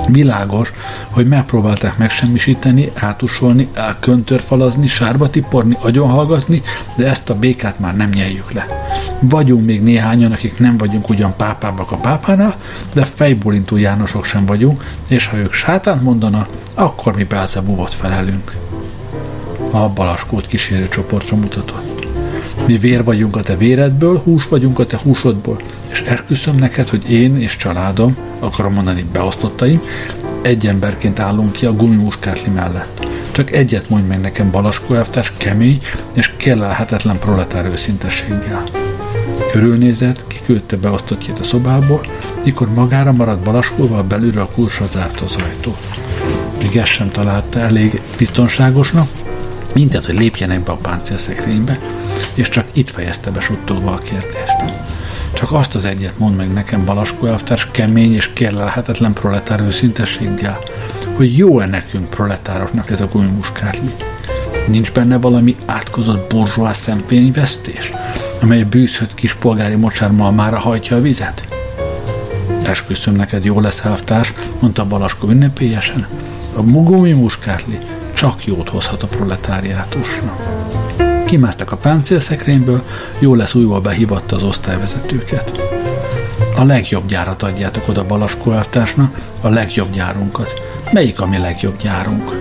[0.08, 0.72] Világos,
[1.10, 6.62] hogy megpróbálták megsemmisíteni, átusolni, elköntörfalazni, sárba tiporni, agyonhallgatni,
[6.96, 8.66] de ezt a békát már nem nyeljük le.
[9.20, 12.56] Vagyunk még néhányan, akik nem vagyunk ugyan pápábbak a pápánál,
[12.92, 18.52] de fejbólintó Jánosok sem vagyunk, és ha ők sátánt mondana, akkor mi Belzebubot felelünk.
[19.70, 21.87] A Balaskót kísérő csoportra mutatott.
[22.68, 25.56] Mi vér vagyunk a te véredből, hús vagyunk a te húsodból,
[25.90, 29.82] és esküszöm neked, hogy én és családom, akarom mondani beosztottaim,
[30.42, 33.06] egy emberként állunk ki a gumimuskátli mellett.
[33.32, 35.80] Csak egyet mondj meg nekem Balaskó elvtárs kemény
[36.14, 38.64] és kellelhetetlen proletár őszintességgel.
[39.52, 42.00] Körülnézett, kiküldte beosztottjét a szobából,
[42.44, 45.76] mikor magára maradt Balaskóval belülről a kulcsra zárt az ajtó.
[46.62, 49.08] Még ezt sem találta elég biztonságosnak,
[49.74, 51.78] Mindent, hogy lépjenek be a páncélszekrénybe,
[52.38, 54.56] és csak itt fejezte be suttogva a kérdést.
[55.32, 60.58] Csak azt az egyet mond meg nekem Balaskó elvtárs kemény és kérlelhetetlen proletár őszintességgel,
[61.14, 63.94] hogy jó-e nekünk proletároknak ez a gumimuskárli.
[64.66, 67.92] Nincs benne valami átkozott burzsóá szemfényvesztés,
[68.40, 71.44] amely a bűzhött kis polgári mocsármal már hajtja a vizet?
[72.62, 76.06] Esküszöm neked, jó lesz, elvtárs, mondta Balaskó ünnepélyesen.
[76.56, 77.78] A gumi muskárli
[78.14, 80.77] csak jót hozhat a proletáriátusnak.
[81.28, 82.82] Kimásztak a páncélszekrényből,
[83.18, 85.62] jó lesz újból behívatta az osztályvezetőket.
[86.56, 88.50] A legjobb gyárat adjátok oda Balaskó
[89.40, 90.62] a legjobb gyárunkat.
[90.92, 92.40] Melyik a mi legjobb gyárunk?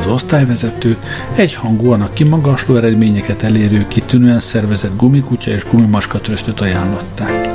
[0.00, 0.96] Az osztályvezető
[1.34, 7.48] egyhangúan a kimagasló eredményeket elérő, kitűnően szervezett gumikutya és gumimaska trösztöt ajánlották.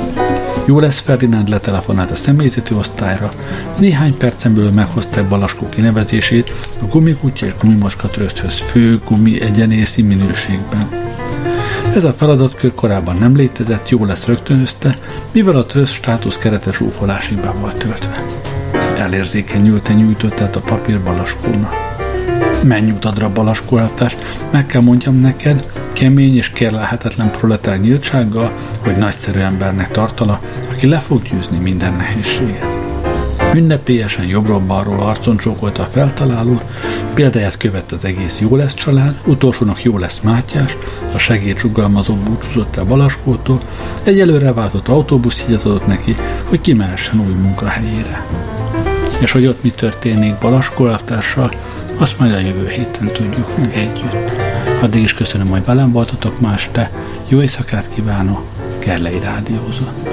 [0.66, 3.30] Jó lesz Ferdinánd letelefonált a személyzeti osztályra,
[3.78, 10.88] néhány percen belül meghozták Balaskó kinevezését a gumikutya és gumimaska tröszthöz fő gumi egyenészi minőségben.
[11.94, 14.98] Ez a feladatkör korábban nem létezett, jó lesz rögtönözte,
[15.32, 18.24] mivel a tröszt státusz keretes úfolásig be volt töltve.
[18.98, 21.85] Elérzékenyülten nyújtott át a papír Balaskónak.
[22.62, 23.32] Menj utadra,
[23.76, 24.16] elvtárs,
[24.50, 30.40] meg kell mondjam neked, kemény és kérlelhetetlen proletár nyíltsággal, hogy nagyszerű embernek tartala,
[30.70, 32.76] aki le fog győzni minden nehézséget.
[33.54, 36.64] Ünnepélyesen jobbról-balról arcon csókolta a feltalálót,
[37.14, 40.76] példáját követte az egész Jó lesz család, utolsónak Jó lesz Mátyás,
[41.14, 43.58] a segéd rugalmazó búcsúzott el Balaskótól,
[44.04, 48.26] egy előre váltott autóbusz adott neki, hogy kimehessen új munkahelyére.
[49.20, 50.86] És hogy ott mi történik Balaskó
[51.98, 54.42] azt majd a jövő héten tudjuk meg együtt.
[54.82, 56.90] Addig is köszönöm, hogy velem voltatok ma este.
[57.28, 58.42] Jó éjszakát kívánok,
[58.80, 60.08] Gerlei Rádiózott.